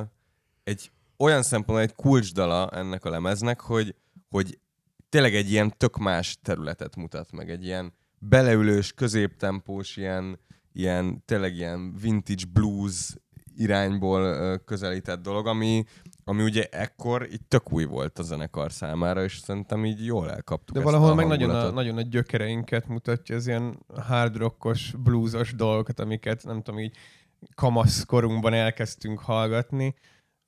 egy 0.63 0.91
olyan 1.17 1.43
szempontból 1.43 1.80
egy 1.82 1.95
kulcsdala 1.95 2.69
ennek 2.69 3.06
a 3.06 3.10
lemeznek, 3.10 3.60
hogy, 3.60 3.95
hogy 4.30 4.60
tényleg 5.10 5.36
egy 5.36 5.52
ilyen 5.52 5.74
tök 5.78 5.97
más 5.97 6.38
területet 6.41 6.95
mutat 6.95 7.32
meg, 7.32 7.50
egy 7.50 7.65
ilyen 7.65 7.93
beleülős, 8.21 8.93
középtempós, 8.93 9.97
ilyen, 9.97 10.39
ilyen 10.73 11.23
tényleg 11.25 11.55
ilyen 11.55 11.93
vintage 12.01 12.43
blues 12.53 13.15
irányból 13.55 14.57
közelített 14.57 15.21
dolog, 15.21 15.47
ami, 15.47 15.84
ami 16.23 16.43
ugye 16.43 16.63
ekkor 16.71 17.27
így 17.31 17.45
tök 17.47 17.71
új 17.71 17.84
volt 17.84 18.19
a 18.19 18.23
zenekar 18.23 18.71
számára, 18.71 19.23
és 19.23 19.38
szerintem 19.38 19.86
így 19.86 20.05
jól 20.05 20.31
elkaptuk 20.31 20.75
De 20.75 20.81
valahol 20.81 21.15
meg 21.15 21.27
nagyon 21.27 21.49
a, 21.49 21.69
nagyon 21.69 21.97
a 21.97 22.01
gyökereinket 22.01 22.88
mutatja, 22.88 23.36
az 23.36 23.47
ilyen 23.47 23.86
hard 23.95 24.36
rockos, 24.36 24.93
bluesos 24.97 25.53
dolgokat, 25.53 25.99
amiket 25.99 26.43
nem 26.43 26.62
tudom, 26.62 26.79
így 26.79 26.95
kamaszkorunkban 27.55 28.53
elkezdtünk 28.53 29.19
hallgatni. 29.19 29.95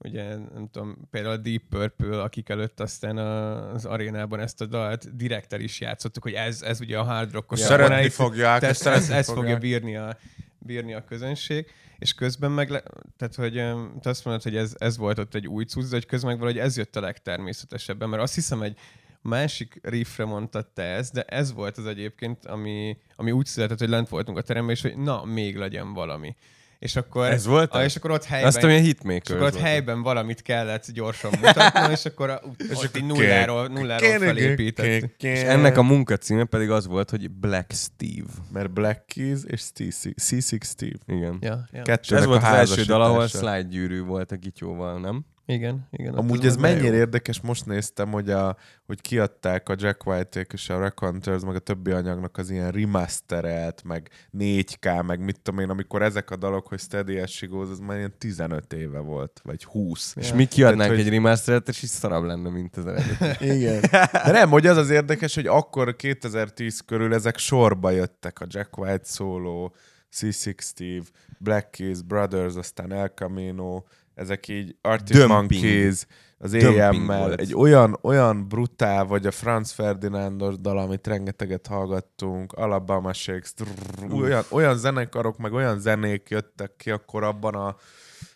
Ugye, 0.03 0.23
nem 0.35 0.69
tudom, 0.71 0.97
például 1.11 1.33
a 1.33 1.37
Deep 1.37 1.61
Purple, 1.69 2.21
akik 2.21 2.49
előtt 2.49 2.79
aztán 2.79 3.17
a- 3.17 3.73
az 3.73 3.85
arénában 3.85 4.39
ezt 4.39 4.61
a 4.61 4.65
dalt 4.65 5.15
direkt 5.15 5.53
el 5.53 5.59
is 5.59 5.79
játszottuk, 5.79 6.23
hogy 6.23 6.33
ez, 6.33 6.61
ez 6.61 6.79
ugye 6.81 6.97
a 6.97 7.03
hard 7.03 7.31
rockos 7.31 7.59
Szeretni 7.59 7.87
vonalig- 7.87 8.11
fogják, 8.11 8.59
tehát 8.59 8.75
ezt 8.75 8.85
ez, 8.87 8.93
szeretni 9.03 9.15
ez 9.15 9.29
fogja 9.29 9.57
bírni 9.57 9.95
a, 9.95 10.17
bírni 10.59 10.93
a 10.93 11.03
közönség, 11.03 11.65
és 11.99 12.13
közben 12.13 12.51
meg, 12.51 12.69
le, 12.69 12.83
tehát 13.17 13.35
hogy 13.35 13.53
te 14.01 14.09
azt 14.09 14.25
mondod, 14.25 14.43
hogy 14.43 14.55
ez, 14.55 14.75
ez 14.77 14.97
volt 14.97 15.19
ott 15.19 15.35
egy 15.35 15.47
új 15.47 15.63
cucc, 15.63 15.83
de 15.89 15.95
hogy 15.95 16.05
közben 16.05 16.29
meg 16.31 16.39
valahogy 16.39 16.59
ez 16.61 16.77
jött 16.77 16.95
a 16.95 16.99
legtermészetesebben, 17.01 18.09
mert 18.09 18.21
azt 18.21 18.35
hiszem 18.35 18.61
egy 18.61 18.77
másik 19.21 19.79
riffre 19.81 20.25
mondtad 20.25 20.67
te 20.67 20.83
ezt, 20.83 21.13
de 21.13 21.21
ez 21.23 21.53
volt 21.53 21.77
az 21.77 21.85
egyébként, 21.85 22.45
ami, 22.45 22.97
ami 23.15 23.31
úgy 23.31 23.45
született, 23.45 23.79
hogy 23.79 23.89
lent 23.89 24.09
voltunk 24.09 24.37
a 24.37 24.41
teremben, 24.41 24.75
és 24.75 24.81
hogy 24.81 24.97
na, 24.97 25.25
még 25.25 25.57
legyen 25.57 25.93
valami. 25.93 26.35
És 26.83 26.95
akkor, 26.95 27.25
Ez 27.25 27.45
volt 27.45 27.73
az? 27.73 27.83
és 27.83 27.95
akkor 27.95 28.11
ott 28.11 28.23
helyben, 28.23 28.47
Azt, 28.47 28.63
ami 28.63 28.73
a 28.73 28.77
és 28.77 28.85
hitmaker 28.85 29.35
akkor 29.35 29.47
ott 29.47 29.59
helyben 29.59 30.01
valamit 30.01 30.41
kellett 30.41 30.91
gyorsan 30.91 31.31
mutatnom, 31.41 31.91
és 31.91 32.05
akkor 32.05 32.29
a, 32.29 32.41
és 32.71 32.77
ott 32.77 32.97
így 32.97 33.05
nulláról, 33.05 33.67
nulláról 33.67 34.19
felépített. 34.19 35.23
És 35.23 35.41
ennek 35.41 35.77
a 35.77 35.81
munka 35.81 36.17
címe 36.17 36.43
pedig 36.45 36.69
az 36.69 36.87
volt, 36.87 37.09
hogy 37.09 37.31
Black 37.31 37.71
Steve. 37.71 38.29
Mert 38.51 38.71
Black 38.71 39.05
Keys 39.05 39.39
és 39.45 39.61
C6 39.75 40.63
Steve. 40.63 40.97
Igen. 41.07 41.37
Ja, 41.41 41.67
ja. 41.71 41.79
És 41.79 41.81
Kettőnek 41.83 42.23
ez 42.23 42.29
volt 42.29 42.43
a 42.43 42.47
az 42.47 42.69
első 42.69 42.83
dal, 42.83 43.01
ahol 43.01 43.27
slide 43.27 43.61
gyűrű 43.61 44.01
volt 44.01 44.31
a 44.31 44.35
gityóval, 44.35 44.99
nem? 44.99 45.25
Igen, 45.45 45.87
igen. 45.91 46.13
Amúgy 46.13 46.45
ez 46.45 46.55
mennyire 46.55 46.87
jó. 46.87 46.93
érdekes, 46.93 47.41
most 47.41 47.65
néztem, 47.65 48.11
hogy, 48.11 48.29
a, 48.29 48.57
hogy 48.85 49.01
kiadták 49.01 49.69
a 49.69 49.75
Jack 49.77 50.05
white 50.07 50.45
és 50.53 50.69
a 50.69 50.77
Raconteurs, 50.79 51.43
meg 51.43 51.55
a 51.55 51.59
többi 51.59 51.91
anyagnak 51.91 52.37
az 52.37 52.49
ilyen 52.49 52.71
remasterelt, 52.71 53.83
meg 53.83 54.09
4K, 54.37 55.05
meg 55.05 55.19
mit 55.19 55.39
tudom 55.41 55.59
én, 55.59 55.69
amikor 55.69 56.01
ezek 56.01 56.31
a 56.31 56.35
dalok, 56.35 56.67
hogy 56.67 56.79
Steady 56.79 57.19
as 57.19 57.31
she 57.31 57.47
goes, 57.47 57.69
az 57.69 57.79
már 57.79 57.97
ilyen 57.97 58.13
15 58.17 58.73
éve 58.73 58.99
volt, 58.99 59.41
vagy 59.43 59.63
20. 59.63 60.15
És 60.15 60.33
mi 60.33 60.45
kiadnánk 60.45 60.79
Tehát, 60.81 60.97
egy 60.97 61.03
hogy- 61.03 61.13
remasteret, 61.13 61.67
és 61.67 61.83
is 61.83 61.89
szarabb 61.89 62.23
lenne, 62.23 62.49
mint 62.49 62.77
az 62.77 62.85
eredeti. 62.85 63.45
Igen. 63.55 63.81
De 64.25 64.31
nem, 64.31 64.49
hogy 64.49 64.67
az 64.67 64.77
az 64.77 64.89
érdekes, 64.89 65.35
hogy 65.35 65.47
akkor 65.47 65.95
2010 65.95 66.79
körül 66.85 67.13
ezek 67.13 67.37
sorba 67.37 67.89
jöttek, 67.89 68.39
a 68.41 68.45
Jack 68.49 68.77
White 68.77 69.05
Solo, 69.05 69.69
C6 70.15 70.59
Steve, 70.61 71.05
Black 71.39 71.71
Keys, 71.71 72.01
Brothers, 72.01 72.55
aztán 72.55 72.91
El 72.93 73.07
Camino, 73.07 73.83
ezek 74.15 74.47
így 74.47 74.75
Arctic. 74.81 75.27
Monkeys, 75.27 76.05
az 76.37 76.57
volt. 77.05 77.39
egy 77.39 77.55
olyan, 77.55 77.99
olyan 78.01 78.47
brutál, 78.47 79.05
vagy 79.05 79.25
a 79.25 79.31
Franz 79.31 79.71
Ferdinandos 79.71 80.55
dal, 80.59 80.77
amit 80.77 81.07
rengeteget 81.07 81.67
hallgattunk, 81.67 82.51
Alabama 82.53 83.13
Shakes, 83.13 83.53
trrr, 83.53 84.13
olyan, 84.13 84.43
olyan 84.49 84.77
zenekarok, 84.77 85.37
meg 85.37 85.53
olyan 85.53 85.79
zenék 85.79 86.29
jöttek 86.29 86.75
ki 86.75 86.91
akkor 86.91 87.23
abban 87.23 87.55
a 87.55 87.75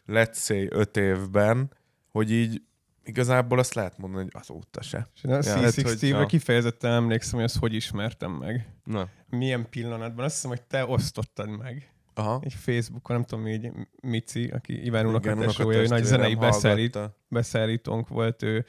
let's 0.08 0.36
say 0.36 0.68
öt 0.70 0.98
évben, 0.98 1.72
hogy 2.12 2.32
így 2.32 2.62
igazából 3.04 3.60
azt 3.60 3.74
lehet 3.74 3.98
mondani, 3.98 4.24
hogy 4.24 4.42
azóta 4.42 4.82
se. 4.82 5.10
És 5.16 5.24
én 5.24 5.32
a 5.32 5.36
Ja, 5.36 5.42
C6 5.42 6.12
hát, 6.14 6.28
kifejezetten 6.28 6.92
emlékszem, 6.92 7.36
hogy 7.36 7.44
azt 7.44 7.58
hogy 7.58 7.74
ismertem 7.74 8.32
meg. 8.32 8.68
Na, 8.84 9.10
Milyen 9.30 9.70
pillanatban? 9.70 10.26
Azt 10.26 10.34
hiszem, 10.34 10.50
hogy 10.50 10.62
te 10.62 10.86
osztottad 10.86 11.50
meg. 11.58 11.92
Aha. 12.18 12.40
Egy 12.44 12.54
Facebookon, 12.54 13.16
nem 13.16 13.26
tudom, 13.26 13.48
így 13.48 13.72
Mici, 14.02 14.48
aki 14.48 14.86
Iván 14.86 15.06
unokatesója, 15.06 15.88
nagy 15.88 16.04
zenei 16.04 16.36
beszállít, 16.36 17.00
beszállítónk 17.28 18.08
volt, 18.08 18.44
ő, 18.44 18.66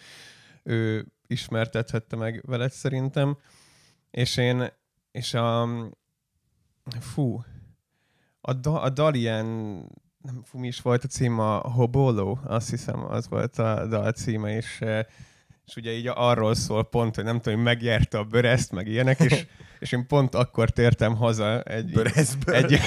ő 0.63 1.07
ismertethette 1.27 2.17
meg 2.17 2.43
veled 2.47 2.71
szerintem. 2.71 3.37
És 4.11 4.37
én, 4.37 4.67
és 5.11 5.35
a, 5.35 5.69
fú, 7.01 7.45
a, 8.41 8.53
da, 8.53 8.81
a 8.81 8.89
dal 8.89 9.15
ilyen, 9.15 9.47
nem 10.23 10.43
fú, 10.45 10.59
mi 10.59 10.67
is 10.67 10.81
volt 10.81 11.05
a 11.05 11.09
cím, 11.09 11.39
a 11.39 11.59
Hobolo, 11.59 12.39
azt 12.45 12.71
hiszem, 12.71 13.05
az 13.05 13.29
volt 13.29 13.59
a 13.59 13.87
dal 13.87 14.13
címe, 14.13 14.57
és, 14.57 14.81
eh, 14.81 15.05
és 15.69 15.77
ugye 15.77 15.93
így 15.93 16.11
arról 16.15 16.55
szól 16.55 16.85
pont, 16.85 17.15
hogy 17.15 17.25
nem 17.25 17.41
tudom, 17.41 17.55
hogy 17.55 17.65
megjárta 17.65 18.19
a 18.19 18.25
böreszt, 18.25 18.73
meg 18.73 18.87
ilyenek, 18.87 19.21
és, 19.21 19.47
és 19.81 19.93
én 19.93 20.07
pont 20.07 20.35
akkor 20.35 20.71
tértem 20.71 21.17
haza 21.17 21.63
egy, 21.63 21.93
Böreszből. 21.93 22.55
egy, 22.55 22.81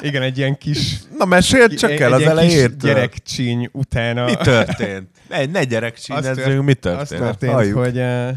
igen, 0.00 0.22
egy 0.22 0.38
ilyen 0.38 0.58
kis 0.58 0.98
Na 1.18 1.24
meséld 1.24 1.74
csak 1.74 1.90
egy, 1.90 2.00
el 2.00 2.12
az 2.12 2.22
elejétől. 2.22 2.76
gyerekcsíny 2.76 3.68
utána. 3.72 4.24
Mi 4.24 4.34
történt? 4.36 5.08
Ne, 5.28 5.44
ne 5.44 5.64
gyerekcsínezzünk, 5.64 6.64
mi 6.64 6.74
történt? 6.74 7.20
történt, 7.20 7.52
Halljuk. 7.52 7.78
hogy, 7.78 7.98
eh, 7.98 8.36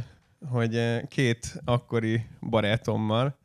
hogy 0.49 0.75
eh, 0.75 1.01
két 1.09 1.53
akkori 1.65 2.25
barátommal 2.49 3.37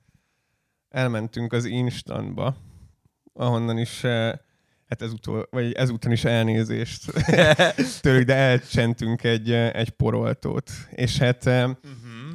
elmentünk 0.89 1.53
az 1.53 1.65
Instantba, 1.65 2.57
ahonnan 3.33 3.79
is 3.79 4.05
eh, 4.05 4.33
hát 4.89 5.03
ezúttal, 5.03 5.49
vagy 5.51 5.73
ezúton 5.73 6.13
is 6.13 6.25
elnézést 6.25 7.13
tőlük, 8.03 8.27
de 8.27 8.35
elcsentünk 8.35 9.25
egy, 9.25 9.53
egy 9.53 9.91
poroltót. 9.91 10.71
És 10.91 11.19
hát, 11.19 11.47
eh, 11.47 11.71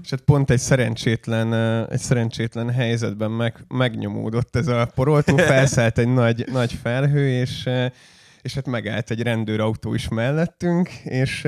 és 0.03 0.09
hát 0.09 0.21
pont 0.21 0.49
egy 0.49 0.59
szerencsétlen, 0.59 1.53
eh, 1.53 1.87
egy 1.87 1.99
szerencsétlen 1.99 2.69
helyzetben 2.69 3.31
meg, 3.31 3.65
megnyomódott 3.67 4.55
ez 4.55 4.67
a 4.67 4.91
poroltó, 4.95 5.37
felszállt 5.53 5.97
egy 5.97 6.07
nagy, 6.07 6.45
nagy 6.51 6.73
felhő, 6.73 7.29
és, 7.29 7.65
eh, 7.65 7.91
és 8.41 8.53
hát 8.53 8.65
megállt 8.65 9.11
egy 9.11 9.21
rendőrautó 9.21 9.93
is 9.93 10.07
mellettünk, 10.07 10.89
és 11.03 11.47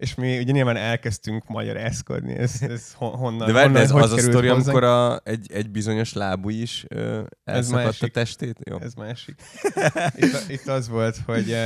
és 0.00 0.14
mi 0.14 0.38
ugye 0.38 0.52
nyilván 0.52 0.76
elkezdtünk 0.76 1.48
magyarázkodni, 1.48 2.34
ez, 2.34 2.54
ez 2.60 2.92
hon- 2.92 3.14
honnan, 3.14 3.46
de 3.46 3.52
várj, 3.52 3.66
honnan, 3.66 3.82
ez 3.82 3.90
hogy 3.90 4.02
az 4.02 4.12
a 4.12 4.18
sztori, 4.18 4.48
amikor 4.48 4.84
a, 4.84 5.20
egy, 5.24 5.52
egy 5.52 5.70
bizonyos 5.70 6.12
lábú 6.12 6.48
is 6.48 6.84
ö, 6.88 7.22
elszakadt 7.44 8.02
a 8.02 8.06
testét? 8.06 8.56
Jó. 8.70 8.78
Ez 8.80 8.94
másik. 8.94 9.34
Itt, 10.16 10.44
itt 10.48 10.66
az 10.66 10.88
volt, 10.88 11.16
hogy, 11.26 11.56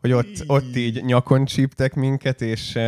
hogy 0.00 0.12
ott, 0.12 0.42
ott 0.46 0.76
így 0.76 1.04
nyakon 1.04 1.44
csíptek 1.44 1.94
minket, 1.94 2.40
és, 2.42 2.78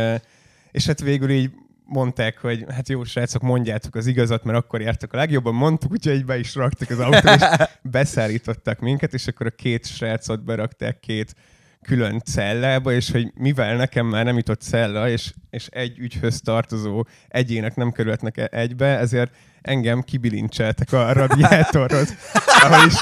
és 0.71 0.85
hát 0.85 0.99
végül 0.99 1.29
így 1.29 1.51
mondták, 1.85 2.37
hogy 2.37 2.65
hát 2.69 2.89
jó 2.89 3.03
srácok, 3.03 3.41
mondjátok 3.41 3.95
az 3.95 4.07
igazat, 4.07 4.43
mert 4.43 4.57
akkor 4.57 4.81
jártak 4.81 5.13
a 5.13 5.17
legjobban, 5.17 5.53
mondtuk, 5.53 5.91
úgyhogy 5.91 6.25
be 6.25 6.39
is 6.39 6.55
raktak 6.55 6.89
az 6.89 6.99
autót, 6.99 7.35
és 7.35 7.67
beszállítottak 7.91 8.79
minket, 8.79 9.13
és 9.13 9.27
akkor 9.27 9.45
a 9.45 9.51
két 9.51 9.85
srácot 9.85 10.43
berakták 10.43 10.99
két 10.99 11.35
külön 11.83 12.21
cellába, 12.25 12.93
és 12.93 13.11
hogy 13.11 13.31
mivel 13.35 13.75
nekem 13.75 14.05
már 14.05 14.25
nem 14.25 14.35
jutott 14.37 14.61
cella, 14.61 15.09
és, 15.09 15.33
és 15.49 15.67
egy 15.71 15.99
ügyhöz 15.99 16.41
tartozó 16.41 17.05
egyének 17.27 17.75
nem 17.75 17.91
kerülhetnek 17.91 18.37
e- 18.37 18.49
egybe, 18.51 18.97
ezért 18.97 19.31
engem 19.61 20.01
kibilincseltek 20.01 20.93
a 20.93 21.13
radiátorhoz, 21.13 22.13
ahol 22.61 22.87
is 22.87 22.93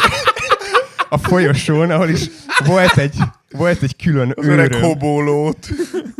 a 1.10 1.18
folyosón, 1.18 1.92
ahol 1.92 2.10
is 2.10 2.30
volt 2.66 2.98
egy, 2.98 3.16
volt 3.52 3.82
egy 3.84 3.96
külön 3.96 4.34
Az 4.36 4.48
öreg 4.48 4.72
őröm. 4.72 4.82
hobólót. 4.82 5.68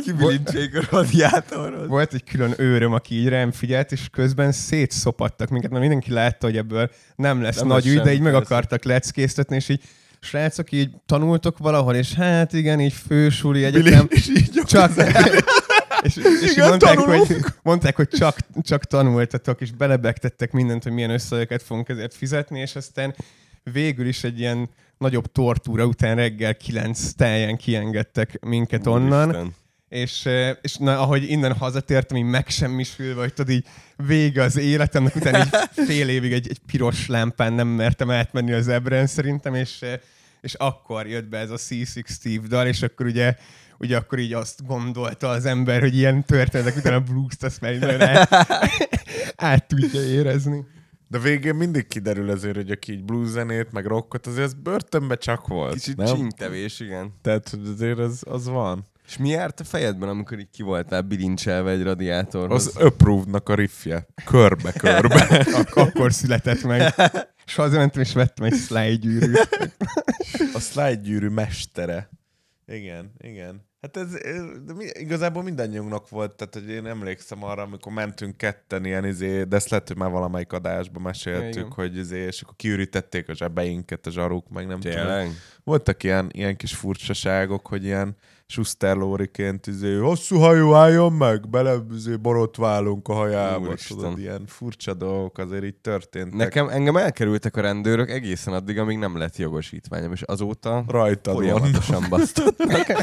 Kibilincsék 0.04 0.78
a 0.78 0.82
radiátorhoz. 0.90 1.88
Volt 1.88 2.14
egy 2.14 2.24
külön 2.24 2.54
őröm, 2.58 2.94
aki 2.94 3.16
így 3.16 3.28
rám 3.28 3.52
figyelt, 3.52 3.92
és 3.92 4.08
közben 4.12 4.52
szétszopattak 4.52 5.50
minket, 5.50 5.70
mert 5.70 5.82
mindenki 5.82 6.12
látta, 6.12 6.46
hogy 6.46 6.58
ebből 6.58 6.90
nem 7.16 7.42
lesz 7.42 7.58
Nem 7.58 7.68
nagy 7.68 7.88
ügy, 7.88 8.02
de 8.02 8.14
így 8.14 8.22
meg 8.22 8.36
akartak 8.36 8.84
leckésztetni, 8.84 9.56
és 9.56 9.70
így 9.70 9.82
srácok, 10.22 10.72
így 10.72 10.90
tanultok 11.06 11.58
valahol, 11.58 11.96
és 11.96 12.14
hát 12.14 12.54
igen, 12.54 12.80
így 12.80 12.94
fősuli 12.94 13.64
egyetem. 13.64 14.08
És 14.18 14.30
így 14.30 14.62
Csak, 14.66 14.92
és, 16.04 16.16
és 16.42 16.52
Igen, 16.52 16.68
mondták, 16.68 16.96
tanulunk. 16.96 17.28
hogy, 17.28 17.44
mondták, 17.62 17.96
hogy 17.96 18.08
csak, 18.08 18.38
csak 18.62 18.84
tanultatok, 18.84 19.62
és 19.62 19.72
belebegtettek 19.72 20.52
mindent, 20.52 20.84
hogy 20.84 20.92
milyen 20.92 21.10
összegeket 21.10 21.64
fogunk 21.64 21.90
ezért 21.90 22.14
fizetni, 22.14 22.60
és 22.60 22.76
aztán 22.76 23.16
végül 23.64 24.08
is 24.08 24.24
egy 24.24 24.40
ilyen 24.40 24.70
nagyobb 24.98 25.32
tortúra 25.32 25.86
után 25.86 26.16
reggel 26.16 26.56
kilenc 26.56 27.12
táján 27.14 27.58
kiengedtek 27.58 28.40
minket 28.46 28.88
onnan, 28.88 29.28
Úristen. 29.28 29.56
És, 29.92 30.30
és 30.62 30.76
na, 30.76 31.00
ahogy 31.00 31.30
innen 31.30 31.54
hazatértem, 31.54 32.18
így 32.18 32.24
megsemmisülve, 32.24 33.22
hogy 33.22 33.34
tudod, 33.34 33.52
így 33.52 33.66
vége 33.96 34.44
az 34.44 34.58
életemnek, 34.58 35.16
utána 35.16 35.38
így 35.38 35.50
fél 35.88 36.10
évig 36.10 36.34
egy, 36.34 36.50
egy 36.50 36.60
piros 36.68 37.08
lámpán 37.08 37.54
nem 37.54 37.68
mertem 37.68 38.12
átmenni 38.12 38.52
az 38.52 38.68
ebren 38.68 39.08
szerintem, 39.08 39.56
és, 39.56 39.86
és 40.42 40.54
akkor 40.54 41.08
jött 41.08 41.28
be 41.28 41.38
ez 41.38 41.50
a 41.50 41.56
C6 41.56 42.08
Steve 42.08 42.48
dal, 42.48 42.68
és 42.68 42.82
akkor 42.82 43.06
ugye 43.06 43.36
ugye 43.80 43.98
akkor 43.98 44.20
így 44.20 44.34
azt 44.34 44.66
gondolta 44.66 45.30
az 45.30 45.46
ember, 45.46 45.82
hogy 45.82 45.96
ilyen 45.96 46.26
történetek 46.26 46.76
után 46.76 46.94
a 46.94 47.00
blues-t 47.00 47.44
azt 47.44 47.62
már 47.62 47.74
nagyon 47.80 48.02
át, 48.02 48.30
át 49.36 49.68
tudja 49.68 50.02
érezni. 50.02 50.66
De 51.08 51.20
végén 51.20 51.56
mindig 51.56 51.88
kiderül 51.88 52.30
azért, 52.30 52.56
hogy 52.56 52.72
aki 52.72 52.92
így 52.92 53.04
blues 53.04 53.28
zenét, 53.28 53.72
meg 53.72 53.86
rockot, 53.86 54.28
azért 54.28 54.46
az 54.46 54.54
börtönbe 54.54 55.16
csak 55.16 55.48
volt. 55.48 55.74
Kicsit 55.74 55.98
nem? 55.98 56.16
csíntevés, 56.16 56.80
igen. 56.80 57.14
Tehát 57.22 57.58
azért 57.72 58.00
az, 58.00 58.24
az 58.28 58.48
van. 58.48 58.90
És 59.12 59.18
mi 59.18 59.30
járt 59.30 59.60
a 59.60 59.64
fejedben, 59.64 60.10
amikor 60.10 60.40
így 60.40 60.50
ki 60.50 60.64
voltál 60.64 61.02
bilincselve 61.02 61.72
egy 61.72 61.84
radiátorhoz? 61.84 62.68
Az 62.68 62.76
approved-nak 62.76 63.50
a 63.50 63.56
riffje. 63.56 64.08
Körbe-körbe. 64.26 65.46
Ak- 65.54 65.76
akkor 65.76 66.14
született 66.14 66.64
meg. 66.64 66.94
És 67.46 67.56
hazamentem, 67.56 68.02
és 68.02 68.14
vettem 68.14 68.46
egy 68.46 68.54
slide 68.54 68.96
gyűrűt. 68.96 69.70
a 70.54 70.60
slide 70.60 70.96
gyűrű 70.96 71.28
mestere. 71.28 72.10
Igen, 72.68 73.14
igen. 73.18 73.70
Hát 73.82 73.98
ez, 73.98 74.14
ez 74.14 74.42
de 74.66 74.74
mi, 74.74 74.86
igazából 74.94 75.44
mindannyiunknak 75.44 76.10
volt, 76.10 76.32
tehát 76.36 76.54
hogy 76.54 76.70
én 76.70 76.86
emlékszem 76.86 77.44
arra, 77.44 77.62
amikor 77.62 77.94
mentünk 77.94 78.38
ketten 78.38 78.86
ilyen 78.86 79.06
izé, 79.06 79.44
de 79.44 79.56
ezt 79.56 79.70
lehet, 79.70 79.88
hogy 79.88 79.98
már 79.98 80.10
valamelyik 80.12 80.54
adásban 80.54 81.02
meséltük, 81.02 81.54
Igen. 81.54 81.72
hogy 81.72 81.98
izé, 81.98 82.20
és 82.20 82.42
akkor 82.42 82.56
kiürítették 82.56 83.30
a 83.30 83.34
zsebeinket, 83.34 84.06
a 84.06 84.12
zsaruk, 84.12 84.50
meg 84.50 84.68
nem 84.68 84.80
tudom. 84.80 85.36
Voltak 85.72 86.04
ilyen, 86.04 86.30
ilyen 86.32 86.56
kis 86.56 86.76
furcsaságok, 86.76 87.68
hogy 87.68 87.84
ilyen 87.84 88.16
Schuster 88.48 88.96
Lóriként 88.96 89.68
izé, 89.68 89.96
hosszú 89.96 90.38
hajú 90.38 90.74
álljon 90.74 91.14
meg, 91.14 91.50
bele 91.50 91.76
izé, 91.96 92.16
borotválunk 92.16 93.08
a 93.08 93.14
hajába. 93.14 93.68
Úristen. 93.68 93.98
Tudod, 93.98 94.20
ilyen 94.20 94.44
furcsa 94.48 94.94
dolgok 94.94 95.38
azért 95.38 95.64
így 95.64 95.76
történtek. 95.76 96.38
Nekem, 96.38 96.68
engem 96.68 96.98
elkerültek 96.98 97.56
a 97.56 97.62
rendőrök 97.62 98.10
egészen 98.10 98.54
addig, 98.54 98.80
amíg 98.80 98.98
nem 98.98 99.18
lett 99.18 99.38
jogosítványom, 99.38 100.12
és 100.12 100.22
azóta 100.22 100.84
Rajtad 100.88 101.34
folyamatosan 101.36 102.06
basztatnak. 102.10 102.86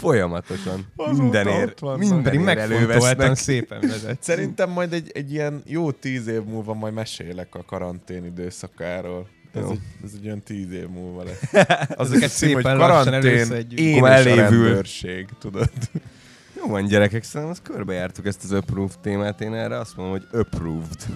folyamatosan. 0.00 0.86
Azóta 0.96 1.22
Mindenért. 1.22 1.70
ott 1.70 1.78
vannak. 1.78 1.98
Minden 1.98 2.22
Pedig 2.22 2.40
megfontoltan 2.40 2.88
elővesznek. 2.96 3.36
szépen 3.36 3.80
vezet. 3.80 4.22
Szerintem 4.22 4.70
majd 4.70 4.92
egy, 4.92 5.10
egy 5.14 5.32
ilyen 5.32 5.62
jó 5.66 5.90
tíz 5.90 6.26
év 6.26 6.42
múlva 6.42 6.74
majd 6.74 6.94
mesélek 6.94 7.54
a 7.54 7.64
karantén 7.64 8.24
időszakáról. 8.24 9.28
Ez 9.56 9.70
egy, 9.70 9.80
ez 10.04 10.10
egy 10.18 10.26
olyan 10.26 10.42
tíz 10.42 10.70
év 10.70 10.88
múlva 10.88 11.22
lesz. 11.24 11.68
Azok 11.96 12.22
egy 12.22 12.30
szép, 12.30 12.54
hogy 12.54 12.62
karantén, 12.62 13.66
én 13.76 14.04
elévülség, 14.04 15.28
tudod. 15.38 15.70
Jó 16.56 16.66
van, 16.66 16.86
gyerekek, 16.86 17.22
szerintem 17.22 17.50
azt 17.50 17.62
körbejártuk 17.62 18.26
ezt 18.26 18.44
az 18.44 18.52
approved 18.52 18.98
témát. 18.98 19.40
Én 19.40 19.54
erre 19.54 19.78
azt 19.78 19.96
mondom, 19.96 20.18
hogy 20.18 20.40
approved. 20.40 21.06